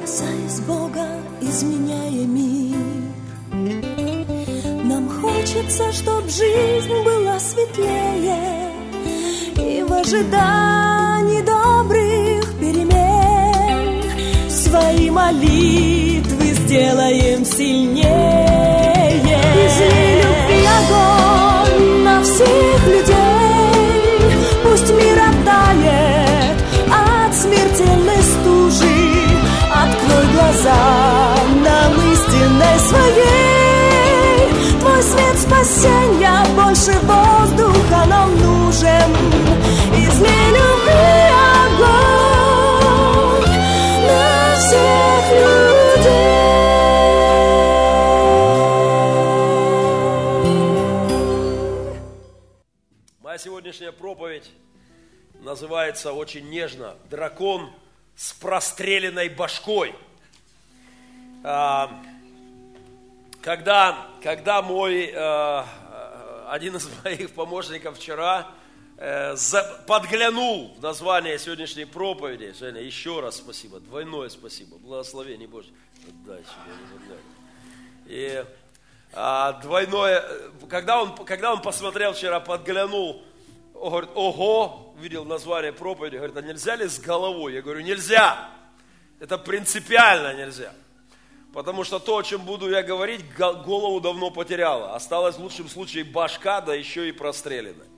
[0.00, 1.06] касаясь Бога,
[1.40, 2.76] изменяя мир.
[4.84, 8.72] Нам хочется, чтоб жизнь была светлее
[9.56, 14.02] И в ожидании добрых перемен
[14.48, 19.20] Свои молитвы сделаем сильнее
[19.66, 22.69] Изли любви огонь на всех
[32.90, 34.80] своей.
[34.80, 39.10] Твой свет спасения больше воздуха нам нужен.
[39.94, 41.30] Излей любви
[41.62, 42.70] огонь
[44.06, 46.40] на всех людей.
[53.22, 54.50] Моя сегодняшняя проповедь
[55.40, 57.70] называется очень нежно «Дракон
[58.16, 59.94] с простреленной башкой».
[61.42, 61.90] А,
[63.42, 68.48] Когда, когда мой, э, э, один из моих помощников вчера
[68.98, 75.72] э, за- подглянул в название сегодняшней проповеди, Женя, еще раз спасибо, двойное спасибо, благословение Божье.
[76.26, 77.16] Дай себе.
[78.06, 78.44] И
[79.14, 83.22] а, двойное, э, когда он, когда он посмотрел вчера, подглянул,
[83.72, 87.54] он говорит, ого, увидел название проповеди, говорит, а нельзя ли с головой?
[87.54, 88.50] Я говорю, нельзя,
[89.18, 90.74] это принципиально нельзя.
[91.52, 94.94] Потому что то, о чем буду я говорить, го- голову давно потеряла.
[94.94, 97.88] Осталась в лучшем случае башка, да еще и простреленная.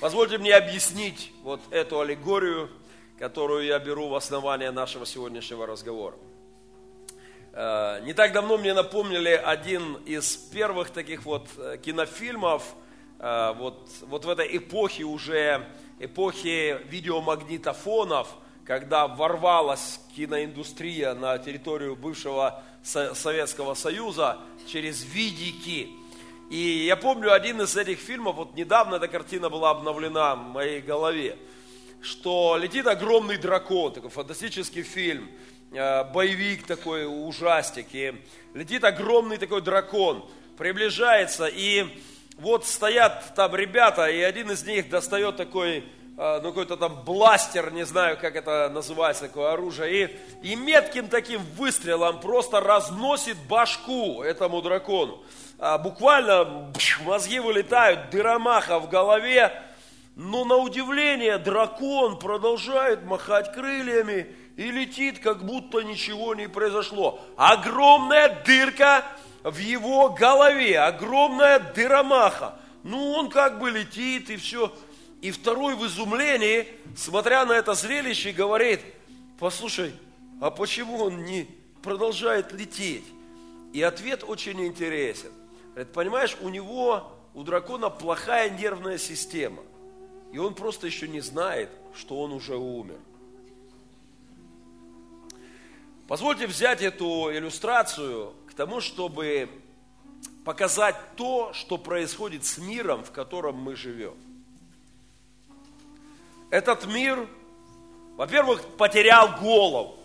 [0.00, 2.70] Позвольте мне объяснить вот эту аллегорию,
[3.18, 6.14] которую я беру в основание нашего сегодняшнего разговора.
[7.52, 12.62] Э, Не так давно мне напомнили один из первых таких вот э, кинофильмов,
[13.18, 15.66] э, вот, вот в этой эпохе уже,
[15.98, 18.28] эпохи видеомагнитофонов,
[18.66, 25.88] когда ворвалась киноиндустрия на территорию бывшего Со- Советского Союза через видики.
[26.50, 30.80] И я помню один из этих фильмов, вот недавно эта картина была обновлена в моей
[30.80, 31.36] голове,
[32.02, 35.28] что летит огромный дракон, такой фантастический фильм,
[35.72, 38.14] э, боевик такой, ужастик, и
[38.54, 41.86] летит огромный такой дракон, приближается, и
[42.36, 45.84] вот стоят там ребята, и один из них достает такой,
[46.16, 51.42] ну какой-то там бластер, не знаю, как это называется, такое оружие, и, и метким таким
[51.56, 55.22] выстрелом просто разносит башку этому дракону.
[55.58, 56.72] А, буквально
[57.04, 59.52] мозги вылетают, дыромаха в голове,
[60.14, 67.20] но на удивление дракон продолжает махать крыльями и летит, как будто ничего не произошло.
[67.36, 69.04] Огромная дырка
[69.44, 72.54] в его голове, огромная дыромаха.
[72.82, 74.72] Ну, он как бы летит и все.
[75.22, 78.80] И второй в изумлении, смотря на это зрелище, говорит,
[79.38, 79.94] послушай,
[80.40, 81.48] а почему он не
[81.82, 83.04] продолжает лететь?
[83.72, 85.32] И ответ очень интересен.
[85.70, 89.62] Говорит, понимаешь, у него, у дракона плохая нервная система.
[90.32, 92.98] И он просто еще не знает, что он уже умер.
[96.08, 99.48] Позвольте взять эту иллюстрацию к тому, чтобы
[100.44, 104.14] показать то, что происходит с миром, в котором мы живем.
[106.50, 107.28] Этот мир,
[108.16, 109.96] во-первых, потерял голову.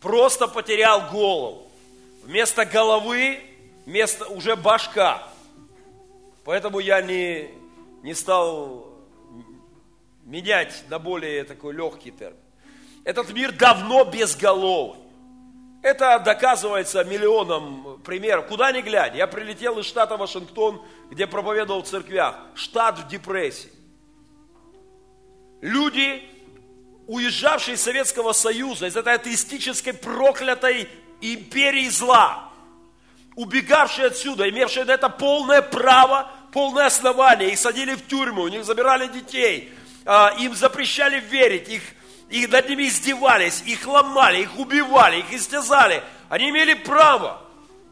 [0.00, 1.70] Просто потерял голову.
[2.22, 3.40] Вместо головы,
[3.86, 5.22] вместо уже башка.
[6.44, 7.50] Поэтому я не,
[8.02, 8.86] не стал
[10.24, 12.36] менять на более такой легкий термин.
[13.04, 14.98] Этот мир давно безголовый.
[15.82, 18.46] Это доказывается миллионом примеров.
[18.46, 19.16] Куда ни глянь.
[19.16, 22.38] Я прилетел из штата Вашингтон, где проповедовал в церквях.
[22.54, 23.70] Штат в депрессии.
[25.62, 26.20] Люди,
[27.06, 30.88] уезжавшие из Советского Союза, из этой атеистической проклятой
[31.20, 32.50] империи зла,
[33.36, 38.64] убегавшие отсюда, имевшие на это полное право, полное основание, их садили в тюрьму, у них
[38.64, 39.72] забирали детей,
[40.04, 41.82] а, им запрещали верить, их,
[42.28, 46.02] их над ними издевались, их ломали, их убивали, их истязали.
[46.28, 47.40] Они имели право,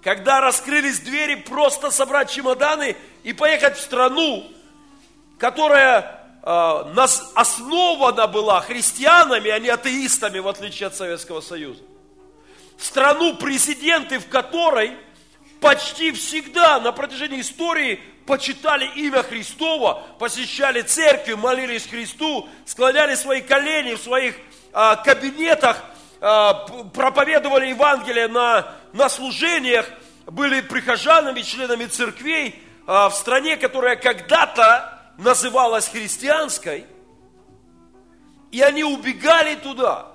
[0.02, 4.50] когда раскрылись двери, просто собрать чемоданы и поехать в страну,
[5.38, 11.82] которая основана была христианами, а не атеистами, в отличие от Советского Союза.
[12.78, 14.96] Страну, президенты в которой
[15.60, 23.94] почти всегда на протяжении истории почитали имя Христово, посещали церкви, молились Христу, склоняли свои колени
[23.94, 24.36] в своих
[24.72, 25.82] а, кабинетах,
[26.20, 26.54] а,
[26.94, 29.86] проповедовали Евангелие на, на служениях,
[30.26, 36.86] были прихожанами, членами церквей а, в стране, которая когда-то называлась христианской,
[38.50, 40.12] и они убегали туда.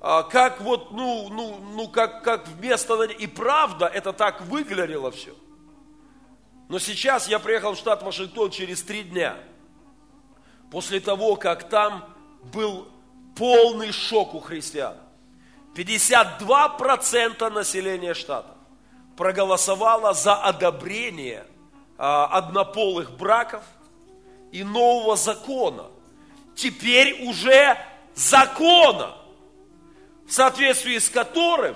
[0.00, 3.02] а, как вот, ну, ну, ну как, как вместо...
[3.04, 5.34] И правда, это так выглядело все.
[6.68, 9.36] Но сейчас я приехал в штат Вашингтон через три дня.
[10.70, 12.04] После того, как там
[12.52, 12.88] был
[13.36, 14.96] полный шок у христиан.
[15.74, 18.54] 52% населения штата
[19.16, 21.46] проголосовало за одобрение
[21.98, 23.62] а, однополых браков
[24.54, 25.86] и нового закона.
[26.54, 27.76] Теперь уже
[28.14, 29.16] закона,
[30.28, 31.74] в соответствии с которым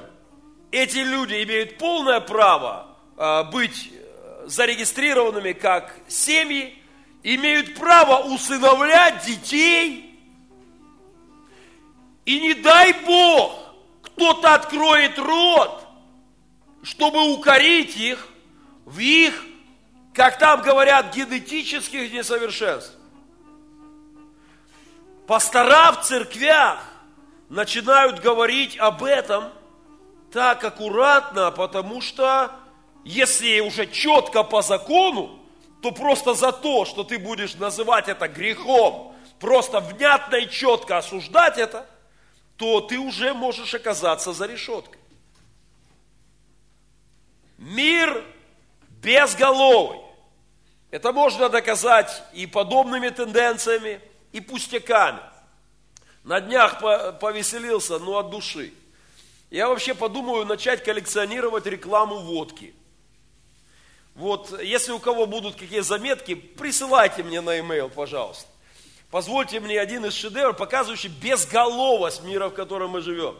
[0.70, 6.80] эти люди имеют полное право а, быть э, зарегистрированными как семьи,
[7.25, 10.16] имеют право усыновлять детей.
[12.26, 15.84] И не дай Бог, кто-то откроет рот,
[16.84, 18.28] чтобы укорить их
[18.84, 19.44] в их
[20.19, 22.93] как там говорят, генетических несовершенств.
[25.29, 26.82] Пастора в церквях
[27.49, 29.53] начинают говорить об этом
[30.32, 32.50] так аккуратно, потому что
[33.05, 35.38] если уже четко по закону,
[35.82, 41.59] то просто за то, что ты будешь называть это грехом, просто внятно и четко осуждать
[41.59, 41.87] это,
[42.56, 44.99] то ты уже можешь оказаться за решеткой.
[47.56, 48.25] Мир
[49.00, 50.07] безголовый.
[50.90, 54.00] Это можно доказать и подобными тенденциями,
[54.32, 55.20] и пустяками.
[56.25, 56.81] На днях
[57.19, 58.73] повеселился, но от души.
[59.50, 62.75] Я вообще подумаю начать коллекционировать рекламу водки.
[64.14, 68.46] Вот, если у кого будут какие заметки, присылайте мне на e-mail, пожалуйста.
[69.11, 73.38] Позвольте мне один из шедевров, показывающий безголовость мира, в котором мы живем.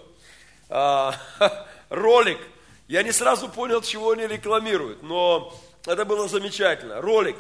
[0.71, 1.15] А,
[1.91, 2.39] ролик.
[2.87, 5.53] Я не сразу понял, чего они рекламируют, но
[5.87, 7.01] это было замечательно.
[7.01, 7.37] Ролик.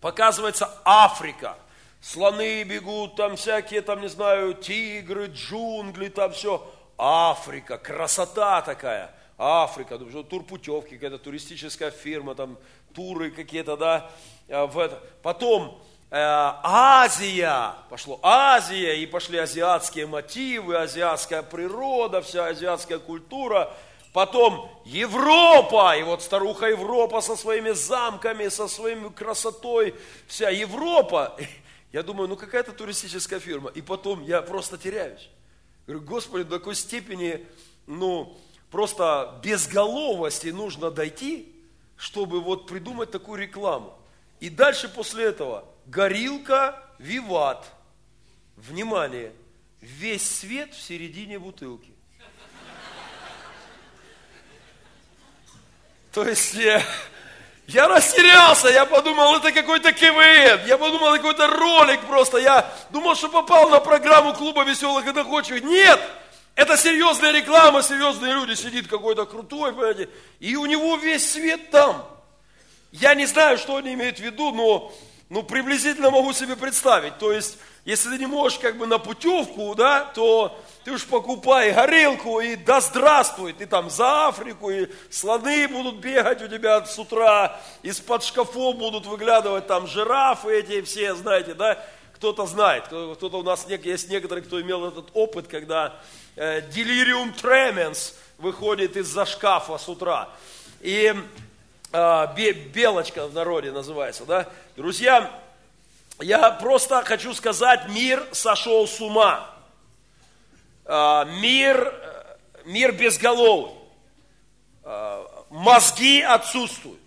[0.00, 1.56] Показывается Африка.
[2.00, 6.70] Слоны бегут, там всякие, там, не знаю, тигры, джунгли, там все.
[6.98, 9.14] Африка, красота такая.
[9.38, 12.58] Африка, турпутевки, какая-то туристическая фирма, там
[12.94, 14.10] туры какие-то, да.
[14.48, 15.00] А, в это.
[15.22, 23.72] Потом э, Азия, пошло Азия, и пошли азиатские мотивы, азиатская природа, вся азиатская культура.
[24.14, 29.92] Потом Европа, и вот старуха Европа со своими замками, со своей красотой,
[30.28, 31.36] вся Европа.
[31.92, 33.70] Я думаю, ну какая-то туристическая фирма.
[33.70, 35.28] И потом я просто теряюсь.
[35.88, 37.44] Говорю, Господи, до такой степени,
[37.88, 38.38] ну,
[38.70, 41.52] просто безголовости нужно дойти,
[41.96, 43.98] чтобы вот придумать такую рекламу.
[44.38, 47.66] И дальше после этого горилка Виват.
[48.54, 49.32] Внимание,
[49.80, 51.93] весь свет в середине бутылки.
[56.14, 56.54] То есть
[57.66, 63.28] я, растерялся, я подумал, это какой-то КВН, я подумал, какой-то ролик просто, я думал, что
[63.28, 65.64] попал на программу клуба веселых и доходчивых.
[65.64, 66.00] Нет,
[66.54, 70.08] это серьезная реклама, серьезные люди, сидит какой-то крутой, понимаете,
[70.38, 72.06] и у него весь свет там.
[72.92, 74.94] Я не знаю, что они имеют в виду, но
[75.30, 77.18] ну, приблизительно могу себе представить.
[77.18, 81.72] То есть, если ты не можешь как бы на путевку, да, то ты уж покупай
[81.72, 86.98] горелку и да здравствуй, ты там за Африку, и слоны будут бегать у тебя с
[86.98, 91.78] утра, из-под шкафов будут выглядывать там жирафы эти все, знаете, да,
[92.14, 96.00] кто-то знает, кто-то у нас есть некоторые, кто имел этот опыт, когда
[96.36, 100.30] э, делириум тременс выходит из-за шкафа с утра.
[100.80, 101.14] И
[101.92, 102.26] э,
[102.72, 104.48] белочка в народе называется, да.
[104.76, 105.30] Друзья,
[106.20, 109.50] я просто хочу сказать, мир сошел с ума.
[110.84, 113.72] А, мир, э, мир безголовый,
[114.82, 117.00] а, мозги отсутствуют,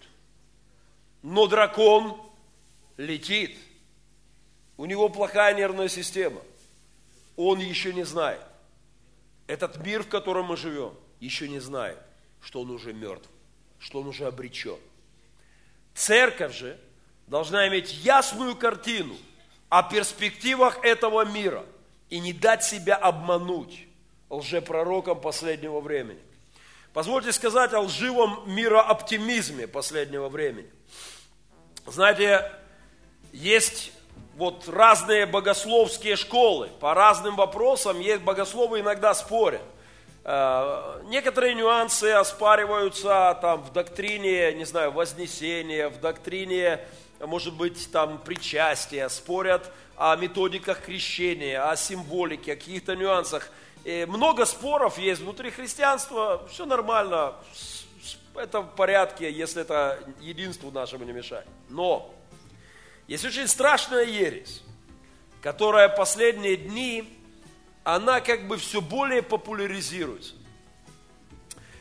[1.22, 2.20] но дракон
[2.98, 3.58] летит.
[4.78, 6.42] У него плохая нервная система.
[7.36, 8.42] Он еще не знает.
[9.46, 12.00] Этот мир, в котором мы живем, еще не знает,
[12.42, 13.30] что он уже мертв,
[13.80, 14.78] что он уже обречен.
[15.94, 16.80] Церковь же
[17.28, 19.16] должна иметь ясную картину
[19.70, 21.64] о перспективах этого мира–
[22.10, 23.88] и не дать себя обмануть
[24.30, 26.20] лжепророкам последнего времени.
[26.94, 30.70] Позвольте сказать о лживом мирооптимизме последнего времени.
[31.86, 32.52] Знаете,
[33.32, 33.92] есть
[34.36, 39.62] вот разные богословские школы, по разным вопросам есть богословы иногда спорят.
[40.24, 46.82] Э, некоторые нюансы оспариваются там в доктрине, не знаю, вознесения, в доктрине,
[47.20, 53.50] может быть, там причастия, спорят о методиках крещения, о символике, о каких-то нюансах.
[53.84, 57.36] И много споров есть внутри христианства, все нормально,
[58.36, 61.48] это в порядке, если это единству нашему не мешает.
[61.70, 62.14] Но
[63.08, 64.62] есть очень страшная ересь,
[65.42, 67.18] которая последние дни
[67.84, 70.34] она как бы все более популяризируется.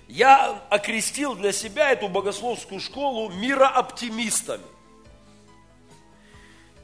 [0.09, 4.63] Я окрестил для себя эту богословскую школу мирооптимистами.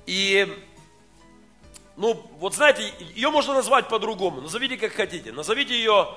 [0.06, 0.49] И,
[1.97, 4.40] ну, вот знаете, ее можно назвать по-другому.
[4.40, 5.32] Назовите как хотите.
[5.32, 6.09] Назовите ее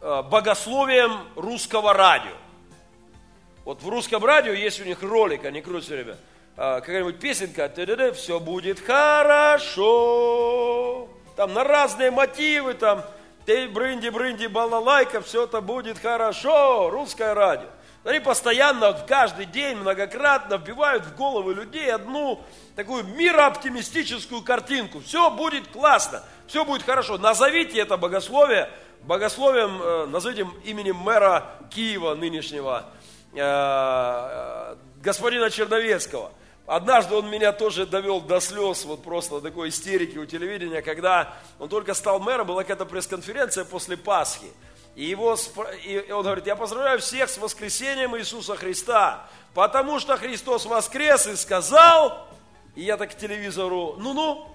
[0.00, 2.34] э, богословием русского радио.
[3.64, 6.16] Вот в русском радио есть у них ролик, они крутят все время.
[6.56, 7.70] Э, какая-нибудь песенка,
[8.14, 9.90] все будет хорошо.
[11.36, 13.02] Там на разные мотивы, там
[13.46, 17.68] ты брынди, брынди, балалайка, все это будет хорошо, русское радио.
[18.02, 22.42] Они постоянно, каждый день, многократно вбивают в головы людей одну
[22.74, 25.00] такую мирооптимистическую картинку.
[25.00, 27.18] Все будет классно, все будет хорошо.
[27.18, 28.70] Назовите это богословие,
[29.02, 32.86] богословием, э, назовите именем мэра Киева нынешнего,
[33.34, 36.32] э, э, господина Черновецкого.
[36.66, 41.68] Однажды он меня тоже довел до слез, вот просто такой истерики у телевидения, когда он
[41.68, 44.46] только стал мэром, была какая-то пресс-конференция после Пасхи.
[44.96, 45.36] И, его,
[45.84, 51.36] и он говорит, я поздравляю всех с воскресением Иисуса Христа, потому что Христос воскрес и
[51.36, 52.26] сказал,
[52.74, 54.48] и я так к телевизору, ну-ну,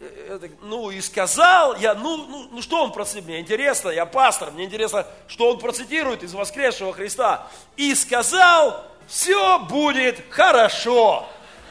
[0.00, 4.50] э, ну и сказал, я, ну, ну, ну что он процитирует, мне интересно, я пастор,
[4.50, 7.46] мне интересно, что он процитирует из воскресшего Христа.
[7.76, 11.26] И сказал, все будет хорошо.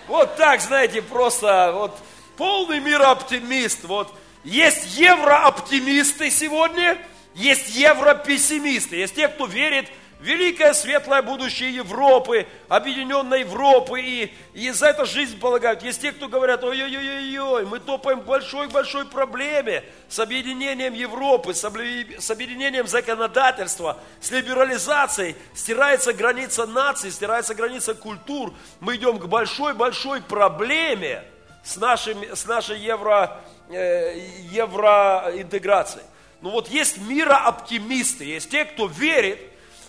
[0.07, 1.97] Вот так, знаете, просто вот
[2.37, 3.83] полный мир оптимист.
[3.83, 6.97] Вот есть еврооптимисты сегодня,
[7.33, 8.97] есть европессимисты.
[8.97, 9.87] Есть те, кто верит
[10.21, 15.81] великое светлое будущее Европы, объединенной Европы, и, и за это жизнь полагают.
[15.83, 22.87] Есть те, кто говорят, ой-ой-ой-ой, мы топаем к большой-большой проблеме с объединением Европы, с объединением
[22.87, 28.53] законодательства, с либерализацией, стирается граница наций, стирается граница культур.
[28.79, 31.23] Мы идем к большой-большой проблеме
[31.63, 34.19] с, нашим, с нашей евро, э,
[34.51, 36.05] евроинтеграцией.
[36.41, 39.39] Ну вот есть мирооптимисты, есть те, кто верит,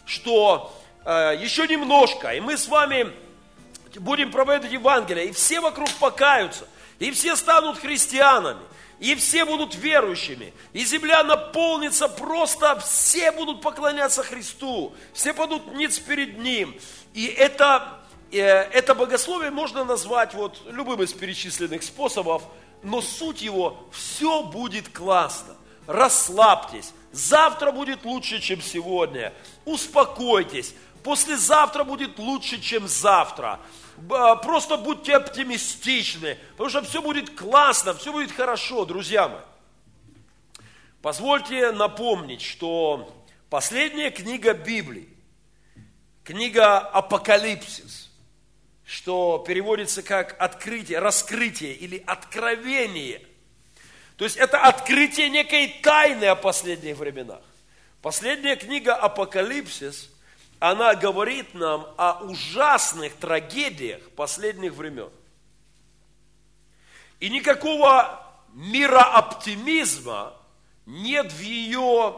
[0.05, 3.11] что э, еще немножко, и мы с вами
[3.97, 6.69] будем проповедовать Евангелие, и все вокруг покаются,
[6.99, 8.61] и все станут христианами,
[9.01, 15.99] и все будут верующими, и земля наполнится просто, все будут поклоняться Христу, все падут ниц
[15.99, 16.79] перед Ним.
[17.15, 17.99] И это,
[18.31, 22.43] э, это богословие можно назвать вот любым из перечисленных способов,
[22.83, 25.57] но суть его, все будет классно
[25.87, 29.33] расслабьтесь, завтра будет лучше, чем сегодня,
[29.65, 33.61] успокойтесь, послезавтра будет лучше, чем завтра.
[34.43, 39.41] Просто будьте оптимистичны, потому что все будет классно, все будет хорошо, друзья мои.
[41.03, 43.13] Позвольте напомнить, что
[43.51, 45.09] последняя книга Библии,
[46.25, 48.11] книга Апокалипсис,
[48.85, 53.27] что переводится как открытие, раскрытие или откровение–
[54.23, 57.41] то есть это открытие некой тайны о последних временах.
[58.03, 60.11] Последняя книга Апокалипсис,
[60.61, 65.11] она говорит нам о ужасных трагедиях последних времен.
[67.19, 70.35] И никакого мира оптимизма
[70.87, 72.15] нет в ее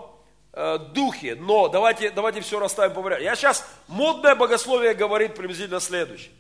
[0.53, 1.37] э, духе.
[1.37, 3.25] Но давайте, давайте все расставим по порядку.
[3.25, 6.33] Я сейчас, модное богословие говорит приблизительно следующее.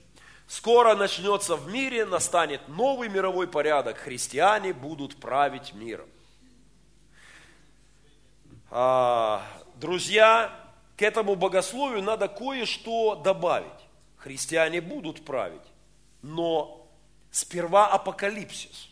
[0.46, 3.96] Скоро начнется в мире, настанет новый мировой порядок.
[3.98, 6.08] Христиане будут править миром.
[8.70, 9.42] А,
[9.76, 10.52] друзья,
[10.96, 13.70] к этому богословию надо кое-что добавить.
[14.16, 15.62] Христиане будут править,
[16.22, 16.88] но
[17.30, 18.88] сперва апокалипсис,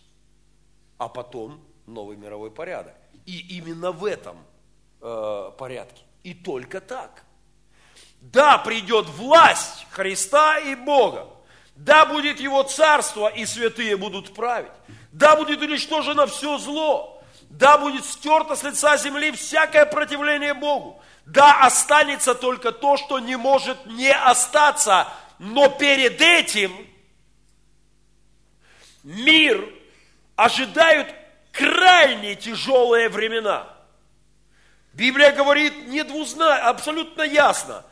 [0.98, 2.94] а потом новый мировой порядок.
[3.24, 4.36] И именно в этом
[5.00, 6.02] э, порядке.
[6.22, 7.24] И только так.
[8.20, 11.26] Да, придет власть Христа и Бога,
[11.74, 14.72] да будет его царство, и святые будут править.
[15.12, 17.22] Да будет уничтожено все зло.
[17.50, 21.02] Да будет стерто с лица земли всякое противление Богу.
[21.26, 25.08] Да останется только то, что не может не остаться.
[25.38, 26.72] Но перед этим
[29.02, 29.68] мир
[30.36, 31.14] ожидают
[31.52, 33.66] крайне тяжелые времена.
[34.94, 37.84] Библия говорит недвузна, абсолютно ясно.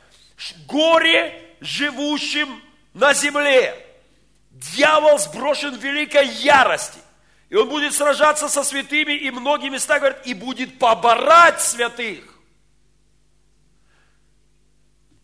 [0.67, 2.63] Горе живущим
[2.95, 3.87] на земле.
[4.51, 6.99] Дьявол сброшен в великой ярости.
[7.49, 12.25] И он будет сражаться со святыми, и многие места говорят, и будет поборать святых.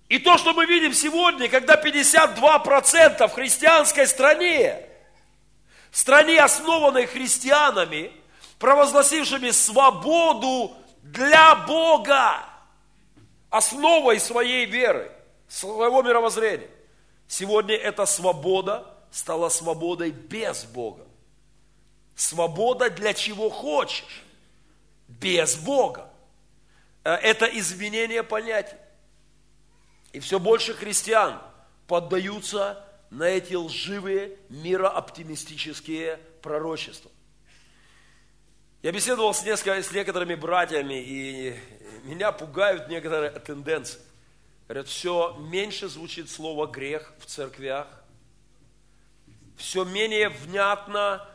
[0.09, 4.81] И то, что мы видим сегодня, когда 52% в христианской стране,
[5.91, 8.13] в стране, основанной христианами,
[8.59, 12.37] провозгласившими свободу для Бога,
[13.51, 15.11] основой своей веры,
[15.49, 16.69] своего мировоззрения.
[17.29, 21.07] Сегодня эта свобода стала свободой без Бога.
[22.15, 24.23] Свобода для чего хочешь.
[25.09, 26.11] без Бога.
[27.05, 28.77] Э, это изменение понятий.
[30.13, 31.41] И все больше христиан
[31.87, 37.11] поддаются на эти лживые мирооптимистические пророчества.
[38.83, 41.57] Я беседовал с, несколько, с некоторыми братьями, и
[42.05, 44.01] меня пугают некоторые тенденции.
[44.69, 47.87] Говорят, все меньше звучит слово грех в церквях,
[49.57, 51.27] все менее внятно.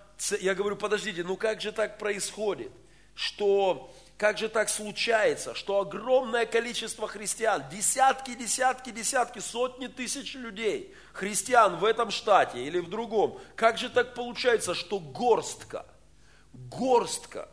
[0.41, 2.71] Я говорю, подождите, ну как же так происходит,
[3.15, 10.93] что как же так случается, что огромное количество христиан, десятки, десятки, десятки, сотни тысяч людей,
[11.13, 15.85] христиан в этом штате или в другом, как же так получается, что горстка,
[16.53, 17.47] горстка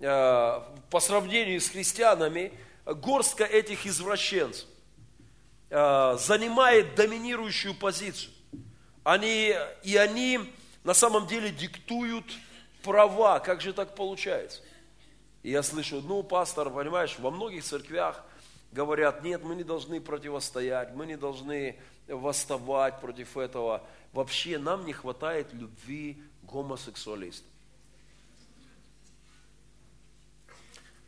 [0.00, 2.52] э, по сравнению с христианами,
[2.84, 4.66] горстка этих извращенцев
[5.70, 8.32] занимает доминирующую позицию.
[9.02, 10.40] Они, и они
[10.84, 12.26] на самом деле диктуют
[12.82, 13.40] права.
[13.40, 14.60] Как же так получается?
[15.42, 18.24] И я слышу, ну, пастор, понимаешь, во многих церквях
[18.72, 21.76] говорят, нет, мы не должны противостоять, мы не должны
[22.08, 23.82] восставать против этого.
[24.12, 27.48] Вообще нам не хватает любви гомосексуалистам.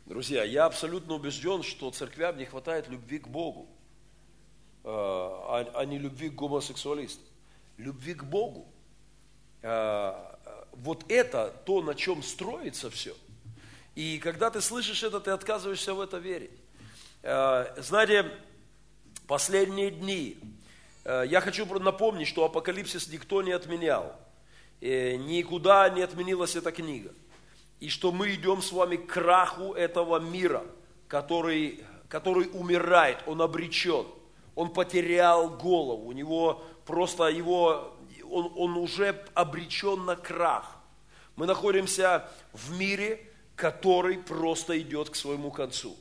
[0.05, 3.76] Друзья, я абсолютно убежден, что церквям не хватает любви к Богу, э,
[4.89, 7.25] а, а не любви к гомосексуалистам.
[7.77, 8.67] Любви к Богу.
[9.61, 10.13] Э,
[10.73, 13.15] вот это то, на чем строится все–
[13.97, 16.51] и когда ты слышишь это, ты отказываешься в это верить.
[17.23, 18.31] Э, знаете,
[19.25, 20.37] последние дни,
[21.03, 24.15] э, я хочу напомнить, что апокалипсис никто не отменял.
[24.81, 27.11] Э, никуда не отменилась эта книга.
[27.79, 30.63] И что мы идем с вами к краху этого мира,
[31.07, 34.05] который, который умирает, он обречен.
[34.57, 37.95] Он потерял голову, у него просто его,
[38.27, 40.77] он, он уже обречен на крах.
[41.35, 43.23] Мы находимся в мире,
[43.55, 45.95] который просто идет к своему концу.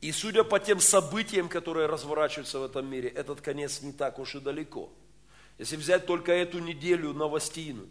[0.00, 4.36] И судя по тем событиям, которые разворачиваются в этом мире, этот конец не так уж
[4.36, 4.88] и далеко.
[5.58, 7.88] Если взять только эту неделю новостейную,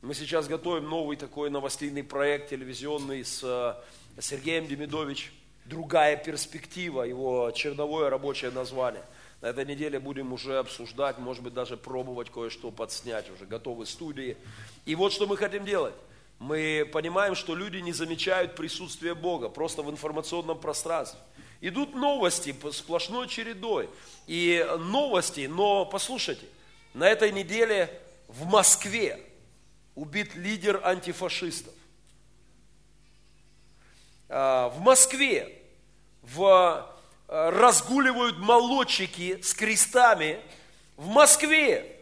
[0.00, 3.74] мы сейчас готовим новый такой новостейный проект телевизионный с э,
[4.22, 5.34] Сергеем Демидович
[5.68, 9.04] «Другая перспектива», его черновое рабочее название.
[9.40, 14.36] На этой неделе будем уже обсуждать, может быть, даже пробовать кое-что подснять, уже готовы студии.
[14.84, 15.94] И вот что мы хотим делать
[16.38, 21.18] мы понимаем, что люди не замечают присутствие Бога просто в информационном пространстве.
[21.60, 23.88] Идут новости сплошной чередой.
[24.26, 26.46] И новости, но послушайте,
[26.94, 27.90] на этой неделе
[28.28, 29.20] в Москве
[29.96, 31.74] убит лидер антифашистов.
[34.28, 35.48] А, в Москве
[36.22, 40.38] в, а, разгуливают молодчики с крестами.
[40.96, 41.96] В Москве,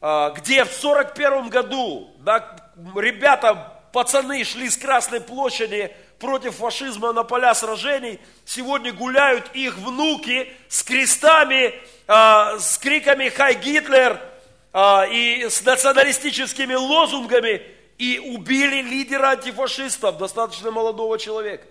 [0.00, 2.56] а, где в 41 году да,
[2.94, 10.52] ребята, пацаны шли с Красной площади против фашизма на поля сражений, сегодня гуляют их внуки
[10.68, 11.74] с крестами,
[12.06, 14.20] э, с криками «Хай Гитлер!»
[14.72, 17.62] э, и с националистическими лозунгами
[18.02, 21.66] и убили лидера антифашистов, достаточно молодого человека.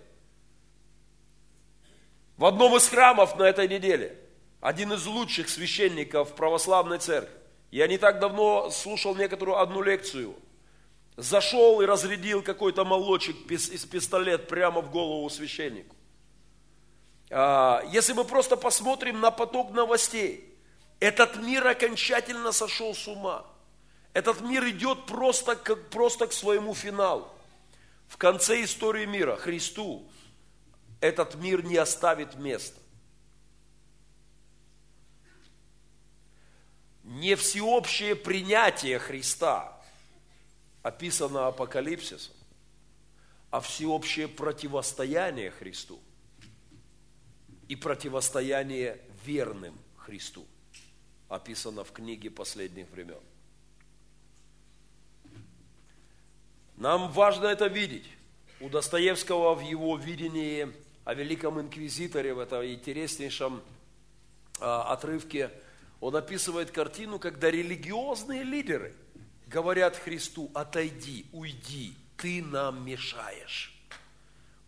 [2.38, 4.18] В одном из храмов на этой неделе
[4.62, 7.36] один из лучших священников православной церкви.
[7.72, 10.36] Я не так давно слушал некоторую одну лекцию–
[11.18, 15.96] зашел и разрядил какой-то молочек из пистолет прямо в голову священнику.
[17.30, 20.58] А, если мы просто посмотрим на поток новостей,
[21.02, 23.46] этот мир окончательно сошел с ума.
[24.14, 27.28] Этот мир идет просто, как, просто к своему финалу.
[28.08, 30.10] В конце истории мира Христу
[31.00, 32.80] этот мир не оставит места.
[37.04, 39.78] Не всеобщее принятие Христа–
[40.84, 42.36] описано апокалипсисом,
[43.50, 46.00] а всеобщее противостояние Христу
[47.68, 50.46] и противостояние верным Христу
[51.30, 53.20] описано в книге последних времен.
[56.82, 58.08] Нам важно это видеть.
[58.60, 60.68] У Достоевского в его видении
[61.06, 63.62] о великом инквизиторе в этом интереснейшем
[64.60, 65.52] а, отрывке
[66.00, 68.96] он описывает картину, когда религиозные лидеры–
[69.52, 73.80] говорят Христу, отойди, уйди, ты нам мешаешь.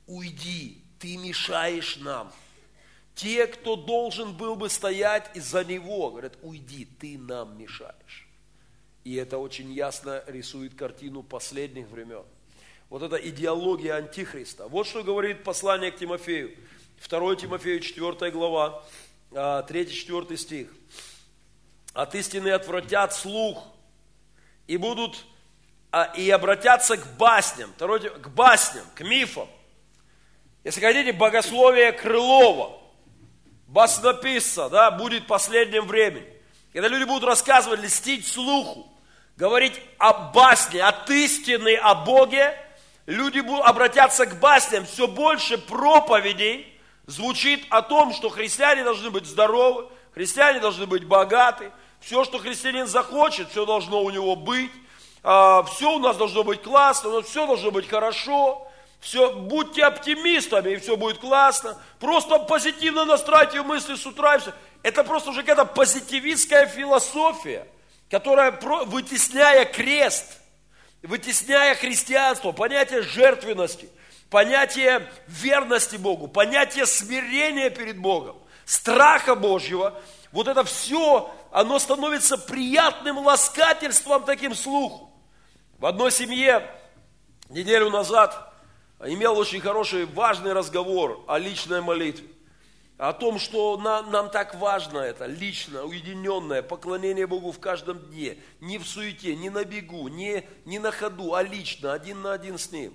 [0.06, 2.32] Уйди, ты мешаешь нам.
[3.16, 8.23] Те, кто должен был бы стоять из-за него, говорят, уйди, ты нам мешаешь.
[9.04, 12.24] И это очень ясно рисует картину последних времен.
[12.90, 14.68] Вот эта идеология антихриста.
[14.68, 16.56] Вот что говорит послание к Тимофею.
[17.08, 18.84] 2 Тимофею, 4 глава,
[19.32, 20.70] 3-4 а, стих.
[21.94, 23.64] От истины отвратят слух,
[24.68, 25.26] и будут
[25.92, 29.50] а, и обратятся к басням, к басням, к мифам.
[30.64, 32.80] Если хотите, богословие Крылова,
[33.68, 36.32] баснописца, да, будет последним временем.
[36.72, 38.93] Когда люди будут рассказывать, льстить слуху,
[39.38, 42.58] говорить о басне, от истины, о Боге,
[43.06, 44.86] люди будут обратятся к басням.
[44.86, 46.68] Все больше проповедей
[47.06, 52.88] звучит о том, что христиане должны быть здоровы, христиане должны быть богаты, все, что христианин
[52.88, 54.72] захочет, все должно у него быть,
[55.24, 58.68] а, все у нас должно быть классно, все должно быть хорошо,
[59.00, 61.78] все, будьте оптимистами, и все будет классно.
[62.00, 64.36] Просто позитивно настраивайте мысли с утра.
[64.36, 64.54] И все.
[64.82, 67.68] Это просто уже какая-то позитивистская философия,
[68.14, 68.52] которая,
[68.86, 70.38] вытесняя крест,
[71.02, 73.90] вытесняя христианство, понятие жертвенности,
[74.30, 80.00] понятие верности Богу, понятие смирения перед Богом, страха Божьего,
[80.32, 85.12] вот это все, оно становится приятным ласкательством таким слуху.
[85.80, 86.70] В одной семье
[87.50, 88.54] неделю назад
[89.04, 92.28] имел очень хороший, важный разговор о личной молитве.
[92.98, 98.38] О том, что нам, нам так важно это, лично, уединенное, поклонение Богу в каждом дне.
[98.62, 102.58] Не в суете, не на бегу, не, не на ходу, а лично, один на один
[102.58, 102.94] с Ним.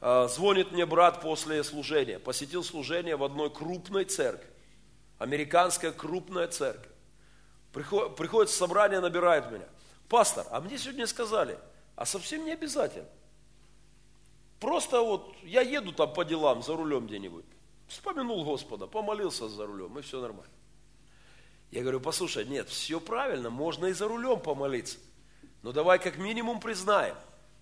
[0.00, 2.18] А, звонит мне брат после служения.
[2.18, 4.48] Посетил служение в одной крупной церкви.
[5.18, 6.92] Американская крупная церковь.
[7.72, 9.66] Приходит, приходит собрание, набирает меня.
[10.08, 11.58] Пастор, а мне сегодня сказали,
[11.96, 13.08] а совсем не обязательно.
[14.60, 17.44] Просто вот я еду там по делам за рулем где-нибудь.
[17.88, 20.52] Вспомянул Господа, помолился за рулем, и все нормально.
[21.70, 24.98] Я говорю, послушай, нет, все правильно, можно и за рулем помолиться.
[25.62, 27.16] Но давай как минимум признаем,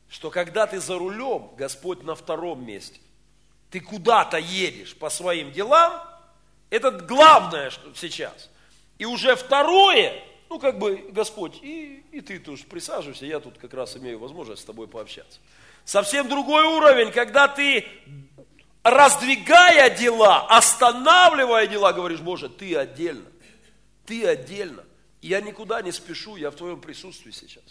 [0.08, 3.00] что когда ты за рулем, Господь на втором месте.
[3.70, 6.02] Ты куда-то едешь по своим делам,
[6.68, 8.50] это главное что сейчас.
[8.98, 13.72] И уже второе, ну как бы, Господь, и, и ты тоже присаживайся, я тут как
[13.72, 15.40] раз имею возможность с тобой пообщаться.
[15.84, 17.86] Совсем другой уровень, когда ты,
[18.82, 23.26] раздвигая дела, останавливая дела, говоришь, Боже, ты отдельно,
[24.06, 24.84] ты отдельно.
[25.20, 27.62] Я никуда не спешу, я в твоем присутствии сейчас.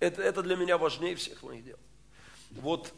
[0.00, 1.76] Это, это для меня важнее всех моих дел.
[2.52, 2.92] Вот.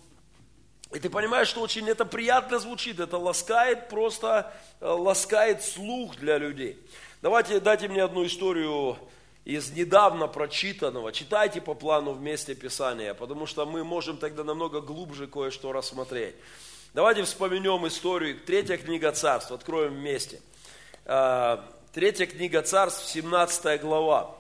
[0.95, 6.39] И ты понимаешь, что очень это приятно звучит, это ласкает просто, э, ласкает слух для
[6.39, 6.79] людей.
[7.21, 8.97] Давайте, дайте мне одну историю
[9.45, 11.13] из недавно прочитанного.
[11.13, 16.37] Читайте по плану вместе Писания, потому что мы можем тогда намного глубже кое-что рассмотреть.
[16.95, 18.41] Давайте вспомнем историю.
[18.41, 19.53] Третья книга царств.
[19.53, 20.41] Откроем вместе.
[21.05, 24.35] А, третья книга царств, 17 глава.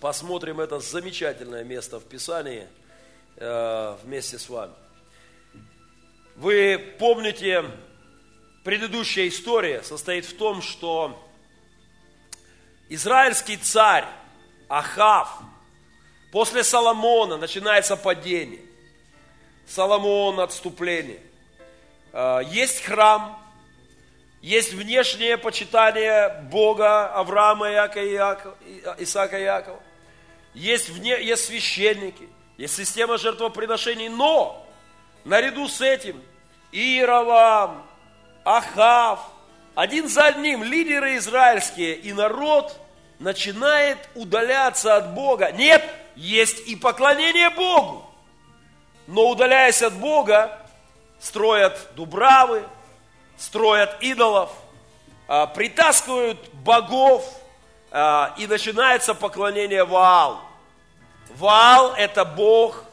[0.00, 2.66] Посмотрим это замечательное место в Писании
[3.36, 4.72] а, вместе с вами.
[6.36, 7.66] Вы помните,
[8.64, 11.22] предыдущая история состоит в том, что
[12.88, 14.06] Израильский царь
[14.68, 15.42] Ахав,
[16.32, 18.62] после Соломона начинается падение.
[19.66, 21.25] Соломон отступление.
[22.18, 23.38] А, есть храм,
[24.40, 28.56] есть внешнее почитание Бога Авраама, Иакова,
[28.98, 29.78] Исаака и Иакова.
[30.54, 32.26] Есть, вне, есть священники,
[32.56, 34.66] есть система жертвоприношений, но
[35.26, 36.22] наряду с этим
[36.72, 37.86] Иеровам,
[38.46, 39.20] Ахав,
[39.74, 42.80] один за одним лидеры израильские и народ
[43.18, 45.52] начинает удаляться от Бога.
[45.52, 48.10] Нет, есть и поклонение Богу.
[49.06, 50.65] Но удаляясь от Бога,
[51.18, 52.64] строят дубравы,
[53.36, 54.50] строят идолов,
[55.28, 57.24] а, притаскивают богов,
[57.90, 60.40] а, и начинается поклонение Ваал.
[61.36, 62.84] Ваал– это бог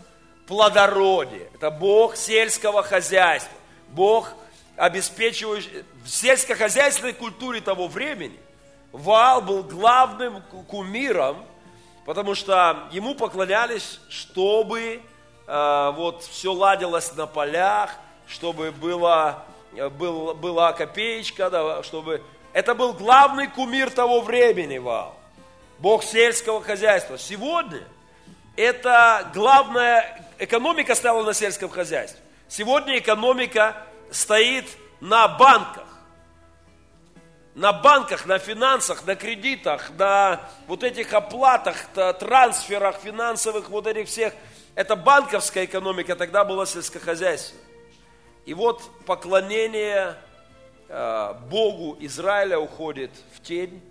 [0.48, 3.58] плодородия, это бог сельского хозяйства,
[3.90, 4.34] бог
[4.76, 8.40] обеспечивающий, в сельскохозяйственной культуре того времени
[8.92, 11.46] Ваал был главным кумиром,
[12.06, 15.02] потому что ему поклонялись, чтобы
[15.48, 17.96] э, вот все ладилось на полях,
[18.34, 22.24] чтобы была, был, была копеечка, да, чтобы...
[22.52, 25.16] Это был главный кумир того времени, Ваал.
[25.78, 27.18] Бог сельского хозяйства.
[27.18, 27.84] Сегодня
[28.56, 32.22] это главная экономика стала на сельском хозяйстве.
[32.48, 33.76] Сегодня экономика
[34.12, 34.66] стоит
[35.00, 35.88] на банках.
[37.54, 41.76] На банках, на финансах, на кредитах, на вот этих оплатах,
[42.20, 44.34] трансферах финансовых, вот этих всех.
[44.74, 47.60] Это банковская экономика, тогда была сельскохозяйство.
[48.46, 50.16] И вот поклонение
[50.90, 53.82] э, Богу Израиля уходит в тень,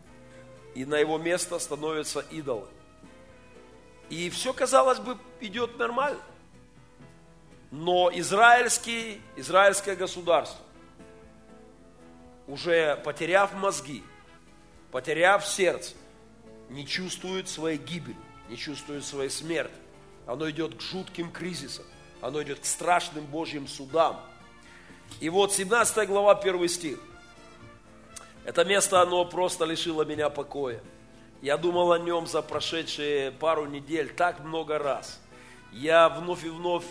[0.74, 2.66] и на его место становится идол.
[4.08, 6.20] И все, казалось бы, идет нормально.
[7.70, 10.62] Но израильский, израильское государство
[12.46, 14.02] уже потеряв мозги,
[14.90, 15.94] потеряв сердце,
[16.68, 18.16] не чувствует своей гибели,
[18.48, 19.74] не чувствует своей смерти.
[20.26, 21.84] Оно идет к жутким кризисам,
[22.20, 24.20] оно идет к страшным Божьим судам.
[25.20, 26.98] И вот 17 глава, 1 стих.
[28.44, 30.80] Это место, оно просто лишило меня покоя.
[31.40, 35.20] Я думал о нем за прошедшие пару недель так много раз.
[35.72, 36.84] Я вновь и вновь,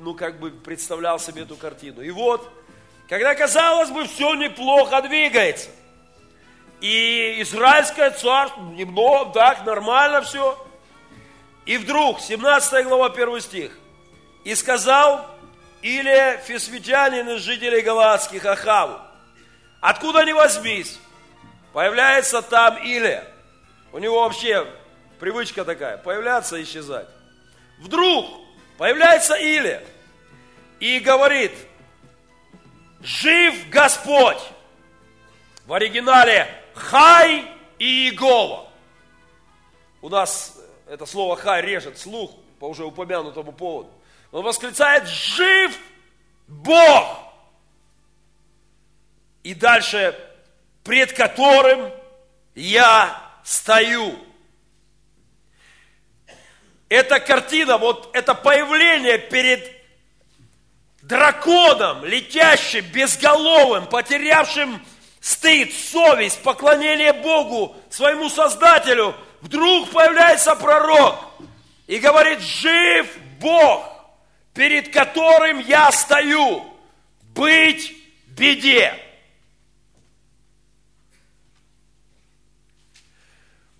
[0.00, 2.02] ну, как бы представлял себе эту картину.
[2.02, 2.46] И вот,
[3.08, 5.70] когда, казалось бы, все неплохо двигается,
[6.80, 10.58] и Израильское царство, немного, так, нормально все.
[11.64, 13.78] И вдруг, 17 глава, 1 стих.
[14.44, 15.31] И сказал
[15.82, 19.00] или фисвитянин из жителей Галатских Ахаву,
[19.80, 20.98] откуда ни возьмись,
[21.72, 23.24] появляется там Илия.
[23.92, 24.66] У него вообще
[25.18, 27.08] привычка такая, появляться и исчезать.
[27.80, 28.26] Вдруг
[28.78, 29.82] появляется Илия
[30.78, 31.52] и говорит,
[33.00, 34.40] жив Господь.
[35.66, 37.44] В оригинале Хай
[37.78, 38.68] и Иегова.
[40.00, 43.90] У нас это слово Хай режет слух по уже упомянутому поводу.
[44.32, 45.78] Он восклицает, жив
[46.48, 47.18] Бог!
[49.42, 50.18] И дальше,
[50.84, 51.92] пред которым
[52.54, 54.18] я стою.
[56.88, 59.70] Эта картина, вот это появление перед
[61.02, 64.84] драконом, летящим, безголовым, потерявшим
[65.20, 71.18] стыд, совесть, поклонение Богу, своему Создателю, вдруг появляется пророк
[71.86, 73.91] и говорит, жив Бог!
[74.54, 76.64] Перед которым я стою,
[77.34, 77.94] быть
[78.26, 78.94] беде.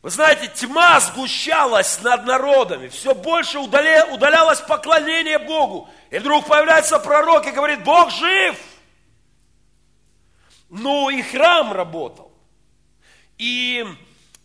[0.02, 5.88] Вы знаете, тьма сгущалась над народами, все больше удалялось поклонение Богу.
[6.10, 8.58] И вдруг появляется пророк и говорит, Бог жив.
[10.70, 12.32] Ну и храм работал.
[13.38, 13.86] И,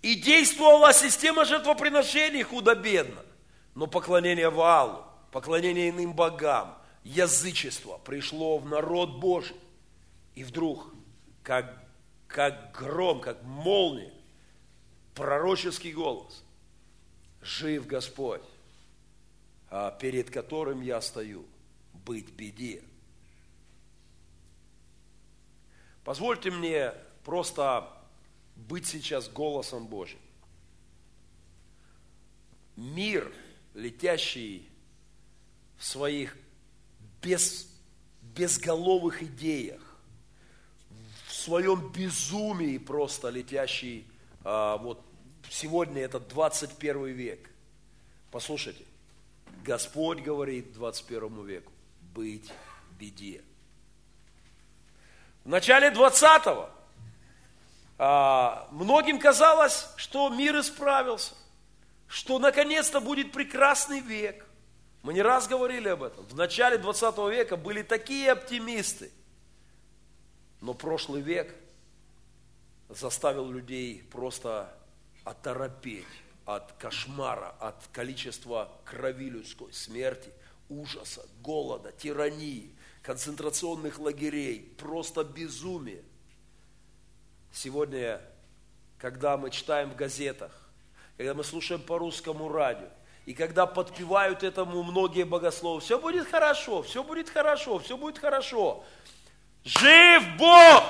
[0.04, 3.24] и действовала система жертвоприношений худо-бедно.
[3.74, 9.56] Но поклонение Ваалу, поклонение иным богам, язычество пришло в народ Божий.
[10.36, 10.94] И вдруг,
[11.44, 11.84] как,
[12.28, 14.14] как гром, как молния,
[15.16, 16.44] пророческий голос.
[17.42, 18.42] Жив Господь,
[19.70, 21.46] а перед которым я стою,
[21.94, 22.84] быть беде.
[26.04, 27.92] Позвольте мне просто
[28.56, 30.20] быть сейчас голосом Божьим.
[32.76, 33.32] Мир,
[33.74, 34.70] летящий
[35.78, 36.36] в своих
[37.22, 37.68] без,
[38.22, 39.82] безголовых идеях,
[41.28, 44.06] в своем безумии просто летящий,
[44.44, 45.02] а, вот
[45.50, 47.50] сегодня это 21 век.
[48.32, 48.86] Послушайте,
[49.64, 51.72] Господь говорит 21 веку,
[52.14, 52.52] быть
[53.00, 53.42] беде.
[55.44, 56.70] В начале 20-го
[57.98, 61.34] а, многим казалось, что мир исправился,
[62.08, 64.47] что наконец-то будет прекрасный век.
[65.08, 66.26] Мы не раз говорили об этом.
[66.26, 69.10] В начале 20 века были такие оптимисты.
[70.60, 71.56] Но прошлый век
[72.90, 74.70] заставил людей просто
[75.24, 76.04] оторопеть
[76.44, 80.30] от кошмара, от количества крови людской, смерти,
[80.68, 86.04] ужаса, голода, тирании, концентрационных лагерей, просто безумие.
[87.54, 88.20] Сегодня,
[88.98, 90.52] когда мы читаем в газетах,
[91.16, 92.90] когда мы слушаем по русскому радио,
[93.28, 98.86] и когда подпевают этому многие богословы, все будет хорошо, все будет хорошо, все будет хорошо.
[99.66, 100.84] Жив Бог!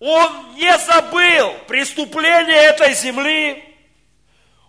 [0.00, 3.62] Он не забыл преступления этой земли.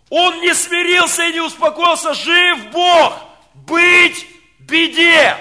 [0.10, 2.14] Он не смирился и не успокоился.
[2.14, 3.14] Жив Бог!
[3.54, 4.28] Быть
[4.60, 5.38] беде!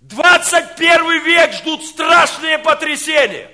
[0.00, 3.53] 21 век ждут страшные потрясения.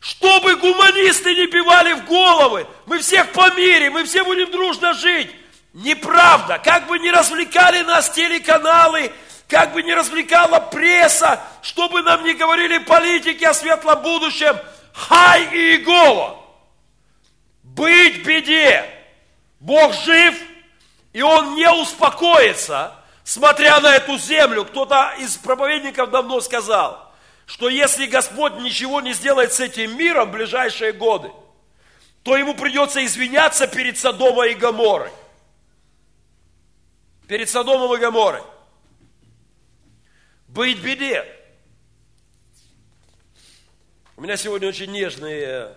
[0.00, 5.30] Чтобы гуманисты не пивали в головы, мы всех помирим, мы все будем дружно жить.
[5.72, 6.58] Неправда.
[6.58, 9.12] Как бы ни развлекали нас телеканалы,
[9.48, 14.56] как бы ни развлекала пресса, чтобы нам не говорили политики о светлом будущем,
[14.92, 16.38] хай и Иегова.
[17.62, 18.88] Быть беде.
[19.60, 20.36] Бог жив,
[21.12, 24.64] и Он не успокоится, смотря на эту землю.
[24.64, 27.04] Кто-то из проповедников давно сказал–
[27.48, 31.30] что если Господь ничего не сделает с этим миром в ближайшие годы,
[32.22, 35.10] то ему придется извиняться перед Содомой и Гоморой.
[37.26, 38.42] Перед Содомом и Гоморой.
[40.48, 41.24] Быть беде.
[44.18, 45.74] У меня сегодня очень нежные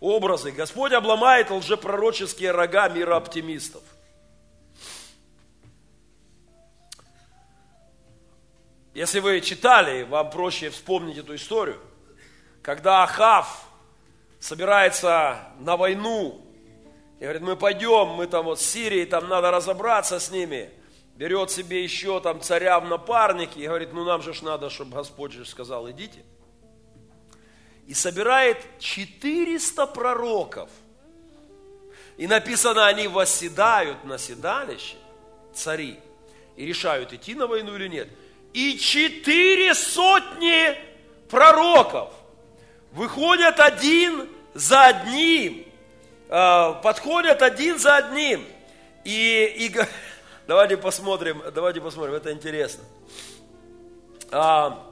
[0.00, 0.52] образы.
[0.52, 3.82] Господь обломает лжепророческие рога мира оптимистов.
[8.94, 11.80] Если вы читали, вам проще вспомнить эту историю.
[12.60, 13.66] Когда Ахав
[14.38, 16.44] собирается на войну,
[17.18, 20.70] И говорит, мы пойдем, мы там вот в Сирии, там надо разобраться с ними.
[21.14, 24.96] Берет себе еще там царя в напарники и говорит, ну нам же ж надо, чтобы
[24.96, 26.24] Господь же сказал, идите.
[27.86, 30.68] И собирает 400 пророков.
[32.16, 34.96] И написано, они восседают на седалище,
[35.54, 36.00] цари,
[36.56, 38.08] и решают, идти на войну или нет.
[38.52, 40.76] И четыре сотни
[41.28, 42.10] пророков
[42.92, 45.64] выходят один за одним,
[46.28, 48.44] а, подходят один за одним.
[49.04, 49.74] И, и
[50.46, 52.84] давайте посмотрим, давайте посмотрим, это интересно.
[54.30, 54.86] А,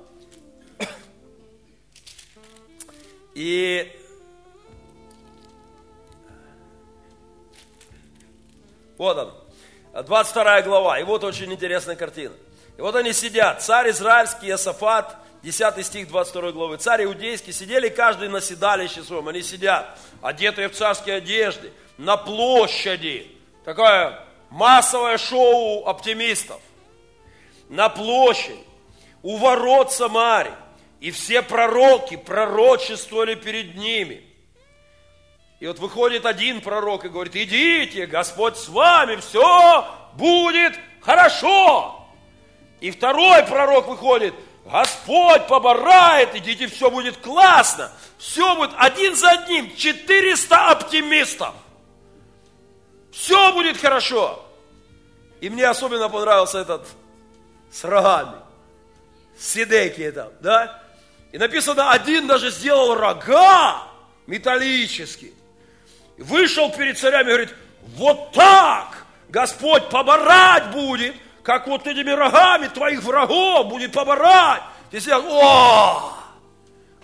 [3.35, 3.91] и
[8.97, 12.35] вот он, 22 глава, и вот очень интересная картина.
[12.81, 16.79] И вот они сидят, царь израильский, Иосафат, 10 стих 22 главы.
[16.79, 19.29] Царь иудейский, сидели каждый на седалище своем.
[19.29, 23.31] Они сидят, одетые в царские одежды, на площади.
[23.67, 26.59] Такое массовое шоу оптимистов.
[27.69, 28.65] На площади,
[29.23, 30.53] у ворот Самари.
[31.01, 34.25] И все пророки пророчествовали перед ними.
[35.59, 42.00] И вот выходит один пророк и говорит, идите, Господь с вами, все будет хорошо.
[42.81, 47.93] И второй пророк выходит, Господь поборает, идите, все будет классно.
[48.19, 51.55] Все будет один за одним, 400 оптимистов.
[53.13, 54.45] Все будет хорошо.
[55.41, 56.87] И мне особенно понравился этот
[57.71, 58.37] с рогами.
[59.39, 60.83] Сидеки там, да?
[61.33, 63.85] И написано, один даже сделал рога
[64.27, 65.33] металлические.
[66.19, 67.55] Вышел перед царями и говорит,
[67.97, 71.15] вот так Господь поборать будет–
[71.51, 74.63] как вот этими рогами твоих врагов будет поборать.
[74.89, 76.17] Ты сидят, о,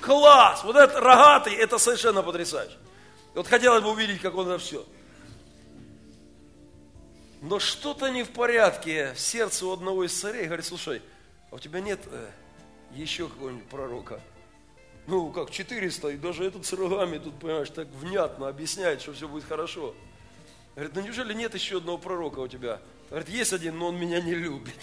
[0.01, 2.77] класс, вот этот рогатый, это совершенно потрясающе.
[3.35, 4.87] Вот хотелось бы увидеть, как он это все.
[7.43, 10.45] Но что-то не в порядке в сердце у одного из царей.
[10.45, 11.03] Говорит, слушай,
[11.51, 12.29] а у тебя нет э,
[12.93, 14.21] еще какого-нибудь пророка?
[15.09, 19.27] Ну, как 400, и даже этот с рогами тут, понимаешь, так внятно объясняет, что все
[19.27, 19.93] будет хорошо.
[20.77, 22.81] Говорит, ну неужели нет еще одного пророка у тебя?
[23.11, 24.75] Говорит, есть один, но он меня не любит.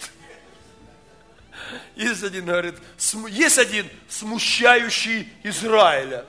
[1.94, 2.74] Есть один, говорит,
[3.28, 6.24] есть один смущающий Израиля.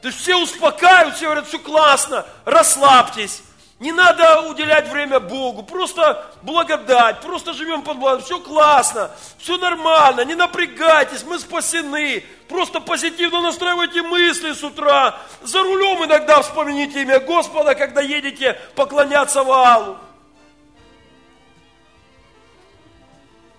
[0.00, 3.42] То есть все успокаивают, все говорят, все классно, расслабьтесь.
[3.78, 10.22] Не надо уделять время Богу, просто благодать, просто живем под благодать, все классно, все нормально,
[10.26, 12.22] не напрягайтесь, мы спасены.
[12.46, 15.18] Просто позитивно настраивайте мысли с утра.
[15.42, 19.96] За рулем иногда вспомните имя Господа, когда едете поклоняться Валу.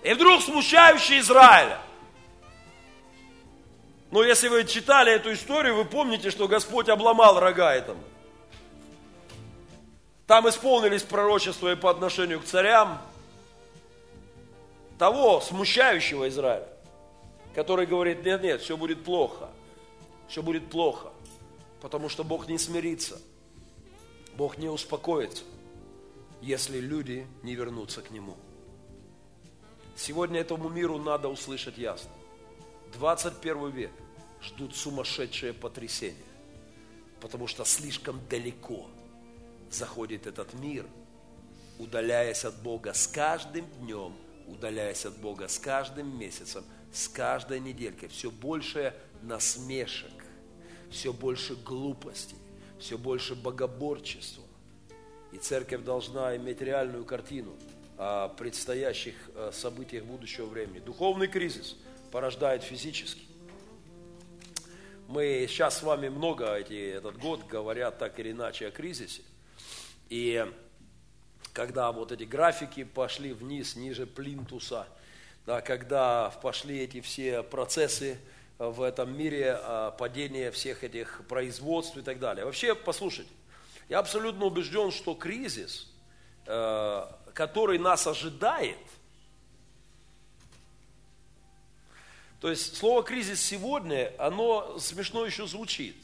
[0.02, 1.78] И вдруг смущающий Израиля.
[4.10, 8.02] Но если вы читали эту историю, вы помните, что Господь обломал рога этому.
[10.26, 13.00] Там исполнились пророчества и по отношению к царям
[14.98, 16.68] того смущающего Израиля,
[17.54, 19.48] который говорит, нет, нет, все будет плохо,
[20.28, 21.10] все будет плохо,
[21.80, 23.20] потому что Бог не смирится,
[24.36, 25.44] Бог не успокоится,
[26.40, 28.36] если люди не вернутся к Нему.
[29.96, 32.10] Сегодня этому миру надо услышать ясно.
[32.94, 33.90] 21 век
[34.42, 36.16] ждут сумасшедшие потрясения,
[37.20, 38.86] потому что слишком далеко
[39.70, 40.86] заходит этот мир,
[41.78, 44.14] удаляясь от Бога с каждым днем,
[44.46, 48.08] удаляясь от Бога с каждым месяцем, с каждой неделькой.
[48.08, 50.10] Все больше насмешек,
[50.90, 52.38] все больше глупостей,
[52.78, 54.44] все больше богоборчества.
[55.32, 57.54] И церковь должна иметь реальную картину–
[58.36, 60.80] предстоящих э, событиях будущего времени.
[60.80, 61.76] Духовный кризис
[62.10, 63.26] порождает физический.
[65.08, 69.22] Мы сейчас с вами много эти, этот год говорят так или иначе о кризисе.
[70.08, 70.46] И
[71.52, 74.86] когда вот эти графики пошли вниз, ниже плинтуса,
[75.44, 78.18] да, когда пошли эти все процессы
[78.58, 82.44] в этом мире, а, падение всех этих производств и так далее.
[82.44, 83.32] Вообще, послушайте,
[83.88, 85.90] я абсолютно убежден, что кризис
[86.46, 88.78] э, который нас ожидает.
[92.40, 95.96] То есть слово кризис сегодня, оно смешно еще звучит.